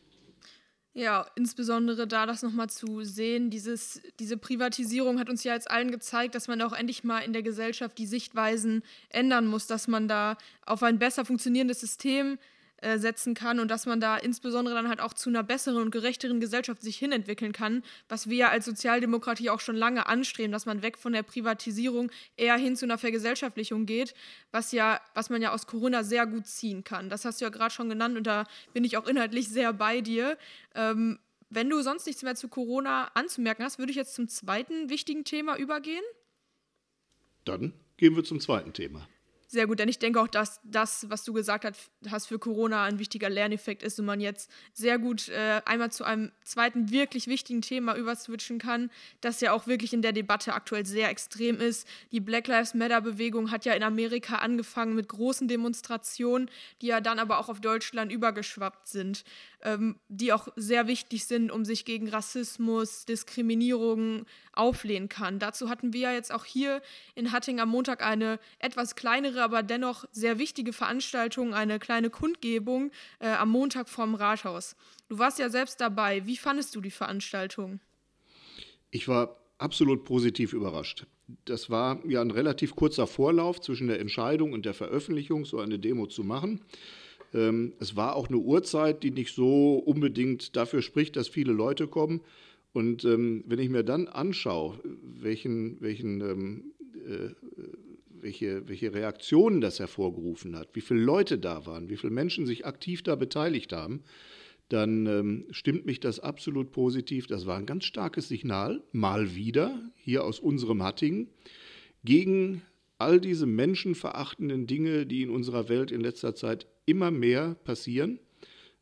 Ja, 0.93 1.27
insbesondere 1.35 2.07
da 2.07 2.25
das 2.25 2.41
nochmal 2.43 2.69
zu 2.69 3.03
sehen, 3.03 3.49
dieses, 3.49 4.01
diese 4.19 4.37
Privatisierung 4.37 5.19
hat 5.19 5.29
uns 5.29 5.43
ja 5.43 5.53
jetzt 5.53 5.69
allen 5.69 5.91
gezeigt, 5.91 6.35
dass 6.35 6.47
man 6.47 6.61
auch 6.61 6.73
endlich 6.73 7.03
mal 7.03 7.19
in 7.19 7.31
der 7.31 7.43
Gesellschaft 7.43 7.97
die 7.97 8.07
Sichtweisen 8.07 8.83
ändern 9.09 9.47
muss, 9.47 9.67
dass 9.67 9.87
man 9.87 10.07
da 10.07 10.37
auf 10.65 10.83
ein 10.83 10.99
besser 10.99 11.25
funktionierendes 11.25 11.79
System 11.79 12.37
äh, 12.81 12.97
setzen 12.97 13.33
kann 13.33 13.59
und 13.59 13.69
dass 13.69 13.85
man 13.85 13.99
da 13.99 14.17
insbesondere 14.17 14.75
dann 14.75 14.87
halt 14.87 15.01
auch 15.01 15.13
zu 15.13 15.29
einer 15.29 15.43
besseren 15.43 15.81
und 15.81 15.91
gerechteren 15.91 16.39
Gesellschaft 16.39 16.81
sich 16.81 16.97
hinentwickeln 16.97 17.51
kann, 17.51 17.83
was 18.07 18.29
wir 18.29 18.37
ja 18.37 18.49
als 18.49 18.65
Sozialdemokratie 18.65 19.49
auch 19.49 19.59
schon 19.59 19.75
lange 19.75 20.07
anstreben, 20.07 20.51
dass 20.51 20.65
man 20.65 20.81
weg 20.81 20.97
von 20.97 21.11
der 21.11 21.23
Privatisierung 21.23 22.11
eher 22.37 22.55
hin 22.55 22.75
zu 22.75 22.85
einer 22.85 22.97
Vergesellschaftlichung 22.97 23.85
geht, 23.85 24.13
was 24.51 24.71
ja, 24.71 25.01
was 25.13 25.29
man 25.29 25.41
ja 25.41 25.51
aus 25.51 25.67
Corona 25.67 26.03
sehr 26.03 26.25
gut 26.25 26.47
ziehen 26.47 26.83
kann. 26.83 27.09
Das 27.09 27.25
hast 27.25 27.41
du 27.41 27.45
ja 27.45 27.49
gerade 27.49 27.73
schon 27.73 27.89
genannt 27.89 28.17
und 28.17 28.25
da 28.25 28.45
bin 28.73 28.83
ich 28.83 28.97
auch 28.97 29.07
inhaltlich 29.07 29.49
sehr 29.49 29.73
bei 29.73 30.01
dir. 30.01 30.37
Ähm, 30.73 31.19
wenn 31.49 31.69
du 31.69 31.81
sonst 31.81 32.05
nichts 32.05 32.23
mehr 32.23 32.35
zu 32.35 32.47
Corona 32.47 33.09
anzumerken 33.13 33.63
hast, 33.65 33.79
würde 33.79 33.91
ich 33.91 33.97
jetzt 33.97 34.13
zum 34.13 34.27
zweiten 34.27 34.89
wichtigen 34.89 35.25
Thema 35.25 35.57
übergehen. 35.57 36.03
Dann 37.43 37.73
gehen 37.97 38.15
wir 38.15 38.23
zum 38.23 38.39
zweiten 38.39 38.73
Thema 38.73 39.07
sehr 39.51 39.65
gut, 39.65 39.79
denn 39.79 39.89
ich 39.89 39.97
denke 39.97 40.21
auch, 40.21 40.27
dass 40.27 40.61
das, 40.63 41.09
was 41.09 41.23
du 41.23 41.33
gesagt 41.33 41.65
hast, 42.07 42.27
für 42.27 42.37
Corona 42.37 42.83
ein 42.83 42.99
wichtiger 42.99 43.29
Lerneffekt 43.29 43.81
ist 43.81 43.99
und 43.99 44.05
man 44.05 44.21
jetzt 44.21 44.51
sehr 44.73 44.99
gut 44.99 45.27
äh, 45.29 45.61
einmal 45.65 45.91
zu 45.91 46.03
einem 46.03 46.31
zweiten 46.43 46.91
wirklich 46.91 47.25
wichtigen 47.25 47.63
Thema 47.63 47.95
überswitchen 47.95 48.59
kann, 48.59 48.91
das 49.21 49.41
ja 49.41 49.51
auch 49.51 49.65
wirklich 49.65 49.91
in 49.91 50.03
der 50.03 50.11
Debatte 50.11 50.53
aktuell 50.53 50.85
sehr 50.85 51.09
extrem 51.09 51.59
ist. 51.59 51.87
Die 52.11 52.19
Black 52.19 52.45
Lives 52.45 52.75
Matter-Bewegung 52.75 53.49
hat 53.49 53.65
ja 53.65 53.73
in 53.73 53.81
Amerika 53.81 54.35
angefangen 54.35 54.93
mit 54.93 55.09
großen 55.09 55.47
Demonstrationen, 55.47 56.51
die 56.83 56.87
ja 56.87 57.01
dann 57.01 57.17
aber 57.17 57.39
auch 57.39 57.49
auf 57.49 57.59
Deutschland 57.59 58.11
übergeschwappt 58.11 58.87
sind 58.87 59.23
ähm, 59.63 59.97
die 60.07 60.31
auch 60.33 60.47
sehr 60.55 60.87
wichtig 60.87 61.25
sind, 61.25 61.51
um 61.51 61.65
sich 61.65 61.85
gegen 61.85 62.09
Rassismus, 62.09 63.05
Diskriminierung 63.05 64.25
auflehnen 64.53 65.09
kann. 65.09 65.39
Dazu 65.39 65.69
hatten 65.69 65.93
wir 65.93 66.01
ja 66.01 66.13
jetzt 66.13 66.31
auch 66.31 66.45
hier 66.45 66.81
in 67.15 67.31
Hatting 67.31 67.59
am 67.59 67.69
Montag 67.69 68.05
eine 68.05 68.39
etwas 68.59 68.95
kleinere, 68.95 69.43
aber 69.43 69.63
dennoch 69.63 70.05
sehr 70.11 70.39
wichtige 70.39 70.73
Veranstaltung, 70.73 71.53
eine 71.53 71.79
kleine 71.79 72.09
Kundgebung 72.09 72.91
äh, 73.19 73.29
am 73.29 73.49
Montag 73.49 73.89
vorm 73.89 74.15
Rathaus. 74.15 74.75
Du 75.09 75.17
warst 75.19 75.39
ja 75.39 75.49
selbst 75.49 75.81
dabei. 75.81 76.25
Wie 76.25 76.37
fandest 76.37 76.75
du 76.75 76.81
die 76.81 76.91
Veranstaltung? 76.91 77.79
Ich 78.91 79.07
war 79.07 79.37
absolut 79.57 80.05
positiv 80.05 80.53
überrascht. 80.53 81.05
Das 81.45 81.69
war 81.69 82.03
ja 82.07 82.21
ein 82.21 82.31
relativ 82.31 82.75
kurzer 82.75 83.05
Vorlauf 83.05 83.61
zwischen 83.61 83.87
der 83.87 83.99
Entscheidung 83.99 84.53
und 84.53 84.65
der 84.65 84.73
Veröffentlichung, 84.73 85.45
so 85.45 85.59
eine 85.59 85.77
Demo 85.77 86.07
zu 86.07 86.23
machen. 86.23 86.61
Ähm, 87.33 87.73
es 87.79 87.95
war 87.95 88.15
auch 88.15 88.27
eine 88.27 88.37
Uhrzeit, 88.37 89.03
die 89.03 89.11
nicht 89.11 89.33
so 89.33 89.75
unbedingt 89.75 90.55
dafür 90.55 90.81
spricht, 90.81 91.15
dass 91.15 91.27
viele 91.27 91.53
Leute 91.53 91.87
kommen. 91.87 92.21
Und 92.73 93.03
ähm, 93.05 93.43
wenn 93.47 93.59
ich 93.59 93.69
mir 93.69 93.83
dann 93.83 94.07
anschaue, 94.07 94.79
welchen, 95.01 95.81
welchen, 95.81 96.21
ähm, 96.21 96.63
äh, 96.93 97.29
welche, 98.21 98.67
welche 98.67 98.93
Reaktionen 98.93 99.61
das 99.61 99.79
hervorgerufen 99.79 100.55
hat, 100.55 100.69
wie 100.73 100.81
viele 100.81 101.01
Leute 101.01 101.37
da 101.39 101.65
waren, 101.65 101.89
wie 101.89 101.97
viele 101.97 102.13
Menschen 102.13 102.45
sich 102.45 102.65
aktiv 102.65 103.01
da 103.01 103.15
beteiligt 103.15 103.73
haben, 103.73 104.03
dann 104.69 105.07
ähm, 105.07 105.45
stimmt 105.49 105.85
mich 105.87 105.99
das 105.99 106.19
absolut 106.19 106.71
positiv. 106.71 107.25
Das 107.25 107.47
war 107.47 107.57
ein 107.57 107.65
ganz 107.65 107.85
starkes 107.85 108.27
Signal, 108.27 108.83
mal 108.91 109.35
wieder, 109.35 109.81
hier 109.95 110.23
aus 110.23 110.39
unserem 110.39 110.83
Hattingen, 110.83 111.27
gegen 112.03 112.61
all 112.99 113.19
diese 113.19 113.45
menschenverachtenden 113.45 114.67
Dinge, 114.67 115.05
die 115.05 115.23
in 115.23 115.29
unserer 115.31 115.69
Welt 115.69 115.91
in 115.91 116.01
letzter 116.01 116.35
Zeit 116.35 116.67
immer 116.89 117.11
mehr 117.11 117.55
passieren. 117.63 118.19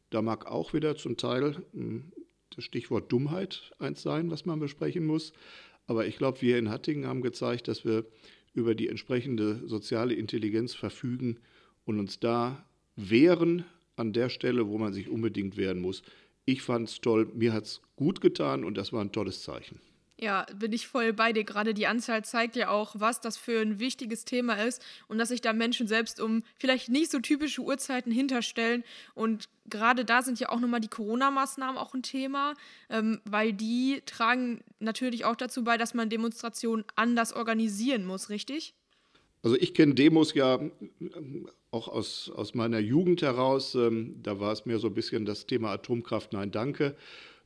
Da 0.09 0.21
mag 0.21 0.45
auch 0.45 0.73
wieder 0.73 0.95
zum 0.95 1.17
Teil 1.17 1.63
hm, 1.73 2.11
das 2.55 2.63
Stichwort 2.63 3.11
Dummheit 3.11 3.71
eins 3.79 4.01
sein, 4.01 4.31
was 4.31 4.45
man 4.45 4.59
besprechen 4.59 5.05
muss. 5.05 5.33
Aber 5.85 6.05
ich 6.05 6.17
glaube, 6.17 6.41
wir 6.41 6.57
in 6.57 6.69
Hattingen 6.69 7.07
haben 7.07 7.21
gezeigt, 7.21 7.67
dass 7.67 7.85
wir 7.85 8.05
über 8.53 8.75
die 8.75 8.87
entsprechende 8.87 9.61
soziale 9.67 10.13
Intelligenz 10.13 10.73
verfügen 10.73 11.39
und 11.85 11.99
uns 11.99 12.19
da 12.19 12.65
wehren 12.95 13.65
an 13.95 14.13
der 14.13 14.29
Stelle, 14.29 14.67
wo 14.67 14.77
man 14.77 14.93
sich 14.93 15.09
unbedingt 15.09 15.57
wehren 15.57 15.79
muss. 15.79 16.01
Ich 16.45 16.61
fand 16.61 16.89
es 16.89 17.01
toll, 17.01 17.29
mir 17.35 17.53
hat 17.53 17.65
es 17.65 17.81
gut 17.95 18.21
getan 18.21 18.63
und 18.63 18.77
das 18.77 18.93
war 18.93 19.01
ein 19.01 19.11
tolles 19.11 19.43
Zeichen. 19.43 19.79
Ja, 20.19 20.47
bin 20.55 20.73
ich 20.73 20.87
voll 20.87 21.13
bei 21.13 21.31
dir. 21.31 21.43
Gerade 21.43 21.75
die 21.75 21.85
Anzahl 21.85 22.25
zeigt 22.25 22.55
ja 22.55 22.69
auch, 22.69 22.95
was 22.97 23.21
das 23.21 23.37
für 23.37 23.61
ein 23.61 23.79
wichtiges 23.79 24.25
Thema 24.25 24.55
ist 24.55 24.83
und 25.07 25.19
dass 25.19 25.29
sich 25.29 25.41
da 25.41 25.53
Menschen 25.53 25.87
selbst 25.87 26.19
um 26.19 26.43
vielleicht 26.55 26.89
nicht 26.89 27.11
so 27.11 27.19
typische 27.19 27.61
Uhrzeiten 27.61 28.11
hinterstellen. 28.11 28.83
Und 29.13 29.47
gerade 29.69 30.05
da 30.05 30.23
sind 30.23 30.39
ja 30.39 30.49
auch 30.49 30.59
nochmal 30.59 30.79
die 30.79 30.87
Corona-Maßnahmen 30.87 31.77
auch 31.77 31.93
ein 31.93 32.01
Thema, 32.01 32.55
ähm, 32.89 33.21
weil 33.25 33.53
die 33.53 34.01
tragen 34.07 34.61
natürlich 34.79 35.23
auch 35.23 35.35
dazu 35.35 35.63
bei, 35.63 35.77
dass 35.77 35.93
man 35.93 36.09
Demonstrationen 36.09 36.83
anders 36.95 37.31
organisieren 37.33 38.03
muss, 38.03 38.29
richtig? 38.29 38.73
Also 39.43 39.55
ich 39.55 39.75
kenne 39.75 39.93
Demos 39.93 40.33
ja 40.33 40.59
ähm, 40.99 41.47
auch 41.69 41.87
aus, 41.87 42.31
aus 42.35 42.55
meiner 42.55 42.79
Jugend 42.79 43.21
heraus. 43.21 43.75
Ähm, 43.75 44.15
da 44.23 44.39
war 44.39 44.51
es 44.51 44.65
mir 44.65 44.79
so 44.79 44.87
ein 44.87 44.95
bisschen 44.95 45.25
das 45.25 45.45
Thema 45.45 45.71
Atomkraft, 45.73 46.33
nein, 46.33 46.49
danke. 46.49 46.95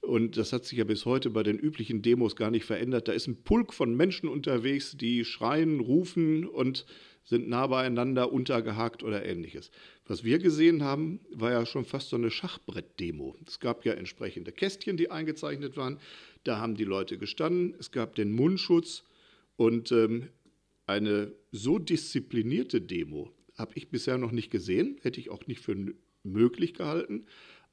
Und 0.02 0.36
das 0.36 0.52
hat 0.52 0.66
sich 0.66 0.80
ja 0.80 0.84
bis 0.84 1.06
heute 1.06 1.30
bei 1.30 1.44
den 1.44 1.60
üblichen 1.60 2.02
Demos 2.02 2.36
gar 2.36 2.50
nicht 2.50 2.66
verändert. 2.66 3.08
Da 3.08 3.12
ist 3.12 3.28
ein 3.28 3.44
Pulk 3.44 3.74
von 3.74 3.96
Menschen 3.96 4.28
unterwegs, 4.28 4.98
die 4.98 5.24
schreien, 5.24 5.80
rufen 5.80 6.46
und 6.46 6.86
sind 7.24 7.48
nah 7.48 7.68
beieinander, 7.68 8.34
untergehakt 8.34 9.04
oder 9.04 9.24
ähnliches. 9.24 9.70
Was 10.08 10.24
wir 10.24 10.40
gesehen 10.40 10.84
haben, 10.84 11.20
war 11.32 11.52
ja 11.52 11.66
schon 11.68 11.86
fast 11.86 12.10
so 12.10 12.16
eine 12.16 12.32
Schachbrett-Demo. 12.32 13.38
Es 13.46 13.60
gab 13.60 13.86
ja 13.86 13.94
entsprechende 13.94 14.52
Kästchen, 14.52 14.98
die 14.98 15.12
eingezeichnet 15.12 15.78
waren. 15.78 16.00
Da 16.44 16.58
haben 16.58 16.76
die 16.76 16.84
Leute 16.84 17.20
gestanden. 17.20 17.76
Es 17.80 17.92
gab 17.92 18.16
den 18.16 18.32
Mundschutz 18.32 19.04
und 19.56 19.92
ähm, 19.92 20.30
eine 20.88 21.32
so 21.52 21.78
disziplinierte 21.78 22.82
Demo 22.82 23.32
habe 23.56 23.74
ich 23.76 23.90
bisher 23.90 24.18
noch 24.18 24.32
nicht 24.32 24.50
gesehen, 24.50 24.98
hätte 25.04 25.20
ich 25.20 25.30
auch 25.30 25.46
nicht 25.46 25.62
für 25.62 25.76
möglich 26.24 26.74
gehalten. 26.74 27.26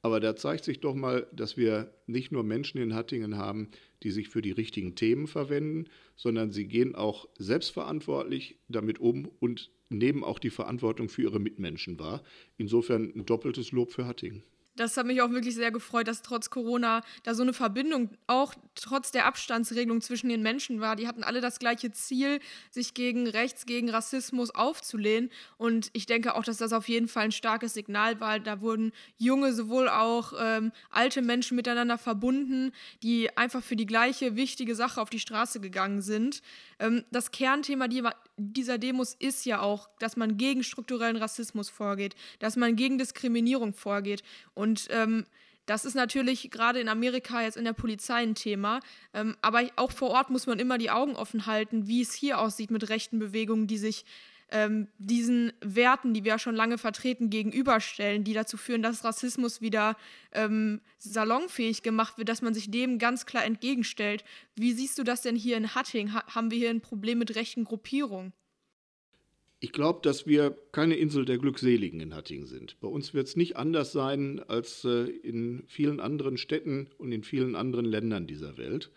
Aber 0.03 0.21
da 0.21 0.37
zeigt 0.37 0.65
sich 0.65 0.81
doch 0.81 0.95
mal, 0.95 1.27
dass 1.33 1.57
wir 1.57 1.93
nicht 2.07 2.31
nur 2.31 2.45
Menschen 2.45 2.81
in 2.81 2.95
Hattingen 2.95 3.37
haben, 3.37 3.71
die 4.03 4.11
sich 4.11 4.29
für 4.29 4.43
die 4.43 4.53
richtigen 4.53 4.95
Themen 4.95 5.27
verwenden, 5.27 5.87
sondern 6.15 6.53
sie 6.53 6.69
gehen 6.69 6.95
auch 6.95 7.29
selbstverantwortlich 7.37 8.59
damit 8.69 9.01
um 9.01 9.29
und 9.41 9.73
nehmen 9.89 10.23
auch 10.23 10.39
die 10.39 10.51
Verantwortung 10.51 11.09
für 11.09 11.23
ihre 11.23 11.41
Mitmenschen 11.41 11.99
wahr. 11.99 12.23
Insofern 12.59 13.13
ein 13.15 13.27
doppeltes 13.27 13.73
Lob 13.73 13.93
für 13.93 14.07
Hattingen 14.07 14.45
das 14.79 14.97
hat 14.97 15.07
mich 15.07 15.21
auch 15.23 15.31
wirklich 15.31 15.55
sehr 15.55 15.71
gefreut, 15.71 16.09
dass 16.09 16.23
trotz 16.23 16.51
Corona 16.51 17.03
da 17.25 17.35
so 17.35 17.43
eine 17.43 17.53
Verbindung, 17.53 18.11
auch 18.27 18.55
trotz 18.75 19.11
der 19.11 19.27
Abstandsregelung 19.27 20.01
zwischen 20.01 20.29
den 20.29 20.43
Menschen 20.43 20.81
war. 20.81 20.97
Die 20.97 21.09
hatten 21.09 21.25
alle 21.25 21.41
das 21.41 21.59
gleiche 21.59 21.91
Ziel, 21.91 22.41
sich 22.71 22.95
gegen 22.95 23.27
Rechts, 23.27 23.67
gegen 23.67 23.91
Rassismus 23.91 24.55
aufzulehnen. 24.55 25.31
Und 25.57 25.91
ich 25.93 26.07
denke 26.07 26.35
auch, 26.35 26.45
dass 26.45 26.59
das 26.59 26.73
auf 26.73 26.89
jeden 26.89 27.09
Fall 27.09 27.25
ein 27.25 27.33
starkes 27.33 27.75
Signal 27.75 28.21
war. 28.21 28.39
Da 28.39 28.61
wurden 28.61 28.93
junge, 29.17 29.53
sowohl 29.53 29.89
auch 29.89 30.33
ähm, 30.39 30.73
alte 30.91 31.23
Menschen 31.23 31.57
miteinander 31.57 31.99
verbunden, 31.99 32.73
die 33.03 33.37
einfach 33.37 33.63
für 33.63 33.77
die 33.77 33.87
gleiche 33.87 34.37
wichtige 34.37 34.75
Sache 34.75 35.01
auf 35.01 35.11
die 35.11 35.21
Straße 35.21 35.61
gegangen 35.61 36.03
sind. 36.03 36.43
Ähm, 36.79 37.05
das 37.11 37.31
Kernthema 37.31 37.89
dieser 38.39 38.79
Demos 38.79 39.15
ist 39.19 39.45
ja 39.45 39.61
auch, 39.61 39.89
dass 39.99 40.17
man 40.17 40.37
gegen 40.37 40.63
strukturellen 40.63 41.17
Rassismus 41.17 41.69
vorgeht, 41.69 42.15
dass 42.39 42.57
man 42.57 42.77
gegen 42.77 42.99
Diskriminierung 42.99 43.75
vorgeht. 43.75 44.23
Und 44.55 44.89
ähm, 44.91 45.27
das 45.67 45.85
ist 45.85 45.95
natürlich 45.95 46.51
gerade 46.51 46.81
in 46.81 46.89
Amerika 46.89 47.43
jetzt 47.43 47.59
in 47.59 47.65
der 47.65 47.75
Polizei 47.75 48.23
ein 48.23 48.35
Thema. 48.35 48.81
Ähm, 49.13 49.37
aber 49.43 49.63
auch 49.77 49.93
vor 49.93 50.11
Ort 50.11 50.31
muss 50.31 50.47
man 50.47 50.59
immer 50.59 50.79
die 50.79 50.91
Augen 50.91 51.15
offen 51.15 51.45
halten, 51.45 51.87
wie 51.87 52.01
es 52.01 52.15
hier 52.15 52.41
aussieht 52.41 52.71
mit 52.71 52.89
rechten 52.89 53.19
Bewegungen, 53.19 53.67
die 53.67 53.77
sich 53.77 54.07
ähm, 54.51 54.89
diesen 54.99 55.53
Werten, 55.61 56.15
die 56.15 56.25
wir 56.25 56.33
ja 56.33 56.39
schon 56.39 56.55
lange 56.55 56.79
vertreten, 56.79 57.31
gegenüberstellen, 57.31 58.25
die 58.25 58.33
dazu 58.33 58.57
führen, 58.57 58.83
dass 58.83 59.05
Rassismus 59.05 59.61
wieder 59.61 59.97
ähm, 60.33 60.81
salonfähig 60.99 61.83
gemacht 61.83 62.19
wird, 62.19 62.29
dass 62.29 62.43
man 62.43 62.55
sich 62.55 62.71
dem 62.71 62.99
ganz 62.99 63.27
klar 63.27 63.45
entgegenstellt. 63.45 64.25
Wie 64.55 64.73
siehst 64.73 64.99
du 64.99 65.05
das 65.05 65.23
denn 65.23 65.37
hier 65.37 65.57
in 65.57 65.75
Hatting? 65.75 66.13
Ha 66.15 66.25
haben 66.35 66.51
wir 66.51 66.59
hier 66.59 66.71
ein 66.71 66.81
Problem 66.81 67.19
mit 67.19 67.35
rechten 67.37 67.65
Gruppierungen? 67.65 68.33
Ich 69.61 69.73
glaube, 69.73 70.01
dass 70.03 70.27
wir 70.27 70.57
keine 70.71 70.95
Insel 70.95 71.25
der 71.25 71.39
Glückseligen 71.39 71.99
in 71.99 72.15
Hattingen 72.15 72.47
sind. 72.47 72.79
Bei 72.81 72.87
uns 72.87 73.13
wird 73.13 73.27
es 73.27 73.35
nicht 73.35 73.57
anders 73.57 73.91
sein 73.91 74.41
als 74.47 74.85
äh, 74.85 75.05
in 75.05 75.65
vielen 75.67 75.99
anderen 75.99 76.37
Städten 76.39 76.89
und 76.97 77.11
in 77.11 77.25
vielen 77.25 77.57
anderen 77.57 77.85
Ländern 77.85 78.29
dieser 78.29 78.57
Welt. 78.57 78.93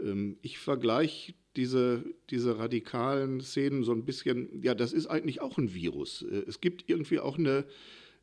Ähm, 0.00 0.38
ich 0.42 0.58
vergleiche 0.58 1.34
diese, 1.56 2.04
diese 2.30 2.58
radikalen 2.58 3.40
Szenen 3.40 3.82
so 3.82 3.92
ein 3.92 4.04
bisschen, 4.04 4.62
ja, 4.62 4.74
das 4.74 4.92
ist 4.92 5.06
eigentlich 5.06 5.40
auch 5.40 5.58
ein 5.58 5.74
Virus. 5.74 6.22
Äh, 6.22 6.44
es 6.46 6.60
gibt 6.60 6.88
irgendwie 6.88 7.18
auch 7.18 7.38
eine, 7.38 7.64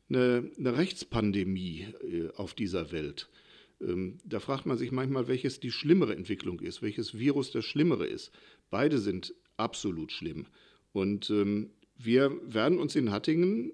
eine, 0.08 0.50
eine 0.58 0.76
Rechtspandemie 0.76 1.86
äh, 2.02 2.28
auf 2.36 2.54
dieser 2.54 2.92
Welt. 2.92 3.28
Ähm, 3.80 4.18
da 4.24 4.40
fragt 4.40 4.66
man 4.66 4.78
sich 4.78 4.92
manchmal, 4.92 5.28
welches 5.28 5.60
die 5.60 5.72
schlimmere 5.72 6.14
Entwicklung 6.14 6.60
ist, 6.60 6.82
welches 6.82 7.18
Virus 7.18 7.50
das 7.50 7.64
schlimmere 7.64 8.06
ist. 8.06 8.30
Beide 8.70 8.98
sind 8.98 9.34
absolut 9.56 10.12
schlimm. 10.12 10.46
Und 10.92 11.30
ähm, 11.30 11.70
wir 11.96 12.32
werden 12.44 12.78
uns 12.78 12.96
in 12.96 13.10
Hattingen 13.10 13.72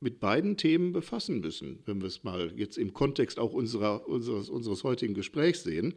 mit 0.00 0.18
beiden 0.18 0.56
Themen 0.56 0.92
befassen 0.92 1.40
müssen, 1.40 1.80
wenn 1.84 2.00
wir 2.00 2.08
es 2.08 2.24
mal 2.24 2.52
jetzt 2.56 2.78
im 2.78 2.94
Kontext 2.94 3.38
auch 3.38 3.52
unserer, 3.52 4.08
unseres, 4.08 4.48
unseres 4.48 4.82
heutigen 4.82 5.14
Gesprächs 5.14 5.62
sehen. 5.62 5.94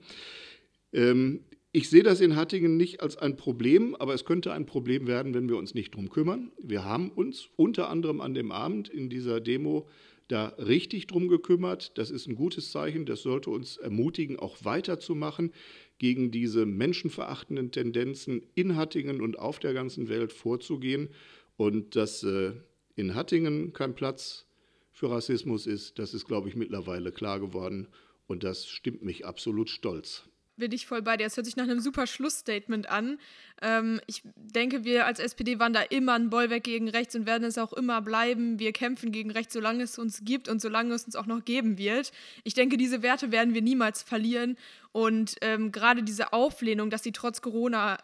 Ähm, 0.93 1.41
ich 1.75 1.89
sehe 1.89 2.03
das 2.03 2.21
in 2.21 2.35
Hattingen 2.35 2.77
nicht 2.77 3.01
als 3.01 3.17
ein 3.17 3.35
Problem, 3.35 3.95
aber 3.95 4.13
es 4.13 4.25
könnte 4.25 4.53
ein 4.53 4.67
Problem 4.67 5.07
werden, 5.07 5.33
wenn 5.33 5.49
wir 5.49 5.57
uns 5.57 5.73
nicht 5.73 5.95
drum 5.95 6.09
kümmern. 6.09 6.51
Wir 6.61 6.85
haben 6.85 7.09
uns 7.09 7.49
unter 7.55 7.89
anderem 7.89 8.21
an 8.21 8.35
dem 8.35 8.51
Abend 8.51 8.89
in 8.89 9.09
dieser 9.09 9.41
Demo 9.41 9.87
da 10.27 10.49
richtig 10.59 11.07
drum 11.07 11.29
gekümmert. 11.29 11.97
Das 11.97 12.11
ist 12.11 12.27
ein 12.27 12.35
gutes 12.35 12.71
Zeichen. 12.71 13.07
Das 13.07 13.23
sollte 13.23 13.49
uns 13.49 13.77
ermutigen, 13.77 14.37
auch 14.37 14.57
weiterzumachen, 14.63 15.51
gegen 15.97 16.29
diese 16.29 16.67
menschenverachtenden 16.67 17.71
Tendenzen 17.71 18.43
in 18.53 18.75
Hattingen 18.75 19.19
und 19.19 19.39
auf 19.39 19.57
der 19.57 19.73
ganzen 19.73 20.09
Welt 20.09 20.31
vorzugehen. 20.31 21.09
Und 21.57 21.95
dass 21.95 22.21
äh, 22.21 22.51
in 22.95 23.15
Hattingen 23.15 23.73
kein 23.73 23.95
Platz 23.95 24.45
für 24.91 25.09
Rassismus 25.09 25.65
ist, 25.65 25.97
das 25.97 26.13
ist, 26.13 26.25
glaube 26.25 26.49
ich, 26.49 26.55
mittlerweile 26.55 27.11
klar 27.11 27.39
geworden. 27.39 27.87
Und 28.27 28.43
das 28.43 28.67
stimmt 28.67 29.01
mich 29.01 29.25
absolut 29.25 29.71
stolz 29.71 30.29
bin 30.55 30.71
ich 30.71 30.85
voll 30.85 31.01
bei 31.01 31.17
dir. 31.17 31.25
Es 31.25 31.35
hört 31.35 31.45
sich 31.45 31.55
nach 31.55 31.63
einem 31.63 31.79
super 31.79 32.07
Schlussstatement 32.07 32.89
an. 32.89 33.19
Ähm, 33.61 34.01
ich 34.07 34.21
denke, 34.35 34.83
wir 34.83 35.05
als 35.05 35.19
SPD 35.19 35.59
waren 35.59 35.73
da 35.73 35.81
immer 35.81 36.13
ein 36.13 36.29
Bollwerk 36.29 36.63
gegen 36.63 36.89
rechts 36.89 37.15
und 37.15 37.25
werden 37.25 37.43
es 37.43 37.57
auch 37.57 37.73
immer 37.73 38.01
bleiben. 38.01 38.59
Wir 38.59 38.71
kämpfen 38.71 39.11
gegen 39.11 39.31
rechts, 39.31 39.53
solange 39.53 39.83
es 39.83 39.97
uns 39.97 40.21
gibt 40.23 40.47
und 40.47 40.61
solange 40.61 40.93
es 40.93 41.05
uns 41.05 41.15
auch 41.15 41.25
noch 41.25 41.43
geben 41.43 41.77
wird. 41.77 42.11
Ich 42.43 42.53
denke, 42.53 42.77
diese 42.77 43.01
Werte 43.01 43.31
werden 43.31 43.53
wir 43.53 43.61
niemals 43.61 44.03
verlieren. 44.03 44.57
Und 44.91 45.35
ähm, 45.41 45.71
gerade 45.71 46.03
diese 46.03 46.33
Auflehnung, 46.33 46.89
dass 46.89 47.03
sie 47.03 47.11
trotz 47.11 47.41
Corona 47.41 47.97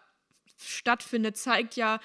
stattfindet, 0.57 1.38
zeigt 1.38 1.75
ja, 1.75 1.99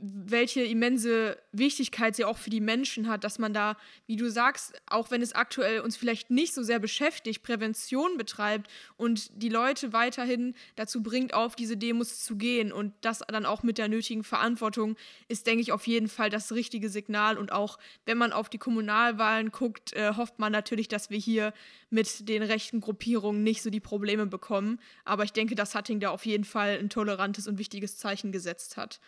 welche 0.00 0.62
immense 0.62 1.36
Wichtigkeit 1.52 2.16
sie 2.16 2.24
auch 2.24 2.38
für 2.38 2.50
die 2.50 2.60
Menschen 2.60 3.08
hat, 3.08 3.24
dass 3.24 3.38
man 3.38 3.52
da, 3.52 3.76
wie 4.06 4.16
du 4.16 4.30
sagst, 4.30 4.80
auch 4.86 5.10
wenn 5.10 5.20
es 5.20 5.34
aktuell 5.34 5.80
uns 5.80 5.96
vielleicht 5.96 6.30
nicht 6.30 6.54
so 6.54 6.62
sehr 6.62 6.78
beschäftigt, 6.78 7.42
Prävention 7.42 8.16
betreibt 8.16 8.70
und 8.96 9.30
die 9.34 9.48
Leute 9.48 9.92
weiterhin 9.92 10.54
dazu 10.76 11.02
bringt, 11.02 11.34
auf 11.34 11.54
diese 11.54 11.76
Demos 11.76 12.24
zu 12.24 12.36
gehen 12.36 12.72
und 12.72 12.94
das 13.02 13.18
dann 13.28 13.44
auch 13.44 13.62
mit 13.62 13.78
der 13.78 13.88
nötigen 13.88 14.24
Verantwortung 14.24 14.96
ist, 15.28 15.46
denke 15.46 15.60
ich, 15.62 15.72
auf 15.72 15.86
jeden 15.86 16.08
Fall 16.08 16.30
das 16.30 16.52
richtige 16.52 16.88
Signal. 16.88 17.36
Und 17.36 17.52
auch 17.52 17.78
wenn 18.06 18.16
man 18.16 18.32
auf 18.32 18.48
die 18.48 18.58
Kommunalwahlen 18.58 19.50
guckt, 19.50 19.92
äh, 19.92 20.14
hofft 20.16 20.38
man 20.38 20.52
natürlich, 20.52 20.88
dass 20.88 21.10
wir 21.10 21.18
hier 21.18 21.52
mit 21.90 22.28
den 22.28 22.42
rechten 22.42 22.80
Gruppierungen 22.80 23.42
nicht 23.42 23.62
so 23.62 23.70
die 23.70 23.80
Probleme 23.80 24.26
bekommen. 24.26 24.80
Aber 25.04 25.24
ich 25.24 25.32
denke, 25.32 25.54
dass 25.54 25.74
Hatting 25.74 26.00
da 26.00 26.10
auf 26.10 26.24
jeden 26.24 26.44
Fall 26.44 26.78
ein 26.78 26.88
tolerantes 26.88 27.46
und 27.46 27.58
wichtiges 27.58 27.98
Zeichen 27.98 28.32
gesetzt 28.32 28.76
hat. 28.76 29.00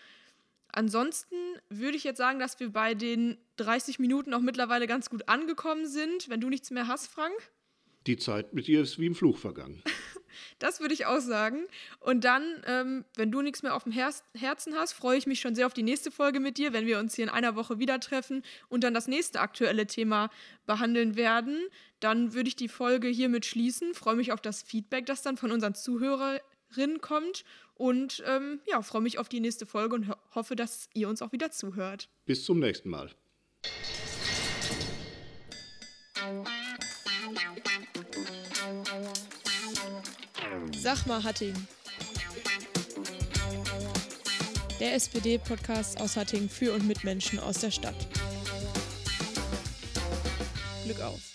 Ansonsten 0.73 1.37
würde 1.69 1.97
ich 1.99 2.05
jetzt 2.05 2.19
sagen, 2.19 2.39
dass 2.39 2.59
wir 2.59 2.71
bei 2.71 2.95
den 2.95 3.37
30 3.57 3.99
Minuten 3.99 4.33
auch 4.33 4.41
mittlerweile 4.41 4.87
ganz 4.87 5.11
gut 5.11 5.29
angekommen 5.29 5.87
sind. 5.87 6.31
Wenn 6.31 6.41
du 6.41 6.49
nichts 6.49 6.71
mehr 6.71 6.89
hast, 6.89 7.09
Frank? 7.09 7.35
Die 8.07 8.17
Zeit 8.17 8.55
mit 8.55 8.67
dir 8.67 8.83
ist 8.83 8.99
wie 8.99 9.07
im 9.07 9.15
Fluch 9.15 9.37
vergangen. 9.37 9.83
das 10.59 10.81
würde 10.81 10.95
ich 10.95 11.05
auch 11.07 11.21
sagen. 11.21 11.67
Und 12.01 12.25
dann, 12.25 12.43
ähm, 12.67 13.05
wenn 13.17 13.31
du 13.31 13.43
nichts 13.43 13.63
mehr 13.63 13.77
auf 13.77 13.85
dem 13.85 13.93
Her 13.93 14.11
Herzen 14.35 14.75
hast, 14.75 14.95
freue 14.95 15.19
ich 15.19 15.27
mich 15.27 15.41
schon 15.41 15.55
sehr 15.55 15.67
auf 15.67 15.75
die 15.75 15.83
nächste 15.83 16.11
Folge 16.11 16.41
mit 16.41 16.57
dir, 16.57 16.73
wenn 16.73 16.87
wir 16.87 16.99
uns 16.99 17.15
hier 17.15 17.25
in 17.25 17.31
einer 17.31 17.55
Woche 17.55 17.79
wieder 17.79 18.01
treffen 18.01 18.43
und 18.69 18.83
dann 18.83 18.95
das 18.95 19.09
nächste 19.09 19.41
aktuelle 19.41 19.87
Thema 19.87 20.31
behandeln 20.67 21.17
werden. 21.17 21.61
Dann 22.01 22.33
würde 22.33 22.49
ich 22.49 22.57
die 22.57 22.69
Folge 22.69 23.09
hiermit 23.09 23.45
schließen. 23.45 23.95
Freue 23.95 24.17
mich 24.17 24.33
auf 24.33 24.41
das 24.41 24.63
Feedback, 24.63 25.05
das 25.07 25.23
dann 25.23 25.37
von 25.37 25.53
unseren 25.53 25.75
Zuhörerinnen 25.75 26.41
kommt 27.01 27.45
und 27.75 28.23
ähm, 28.27 28.61
ja, 28.67 28.83
freue 28.83 29.03
mich 29.03 29.19
auf 29.19 29.29
die 29.29 29.41
nächste 29.41 29.67
Folge 29.67 29.95
und 29.95 30.09
ho 30.09 30.15
hoffe, 30.35 30.57
dass 30.57 30.89
ihr 30.95 31.09
uns 31.09 31.23
auch 31.23 31.33
wieder 31.33 31.51
zuhört. 31.51 32.09
Bis 32.25 32.45
zum 32.45 32.59
nächsten 32.59 32.89
Mal. 32.89 33.11
Sag 40.79 41.07
mal, 41.07 41.23
Hatting. 41.23 41.55
Der 44.81 44.95
SPD-Podcast 44.95 46.01
aus 46.01 46.17
Hatting 46.17 46.49
für 46.49 46.73
und 46.73 46.87
mit 46.87 47.05
Menschen 47.05 47.39
aus 47.39 47.59
der 47.61 47.71
Stadt. 47.71 47.95
Glück 50.85 51.01
auf. 51.01 51.32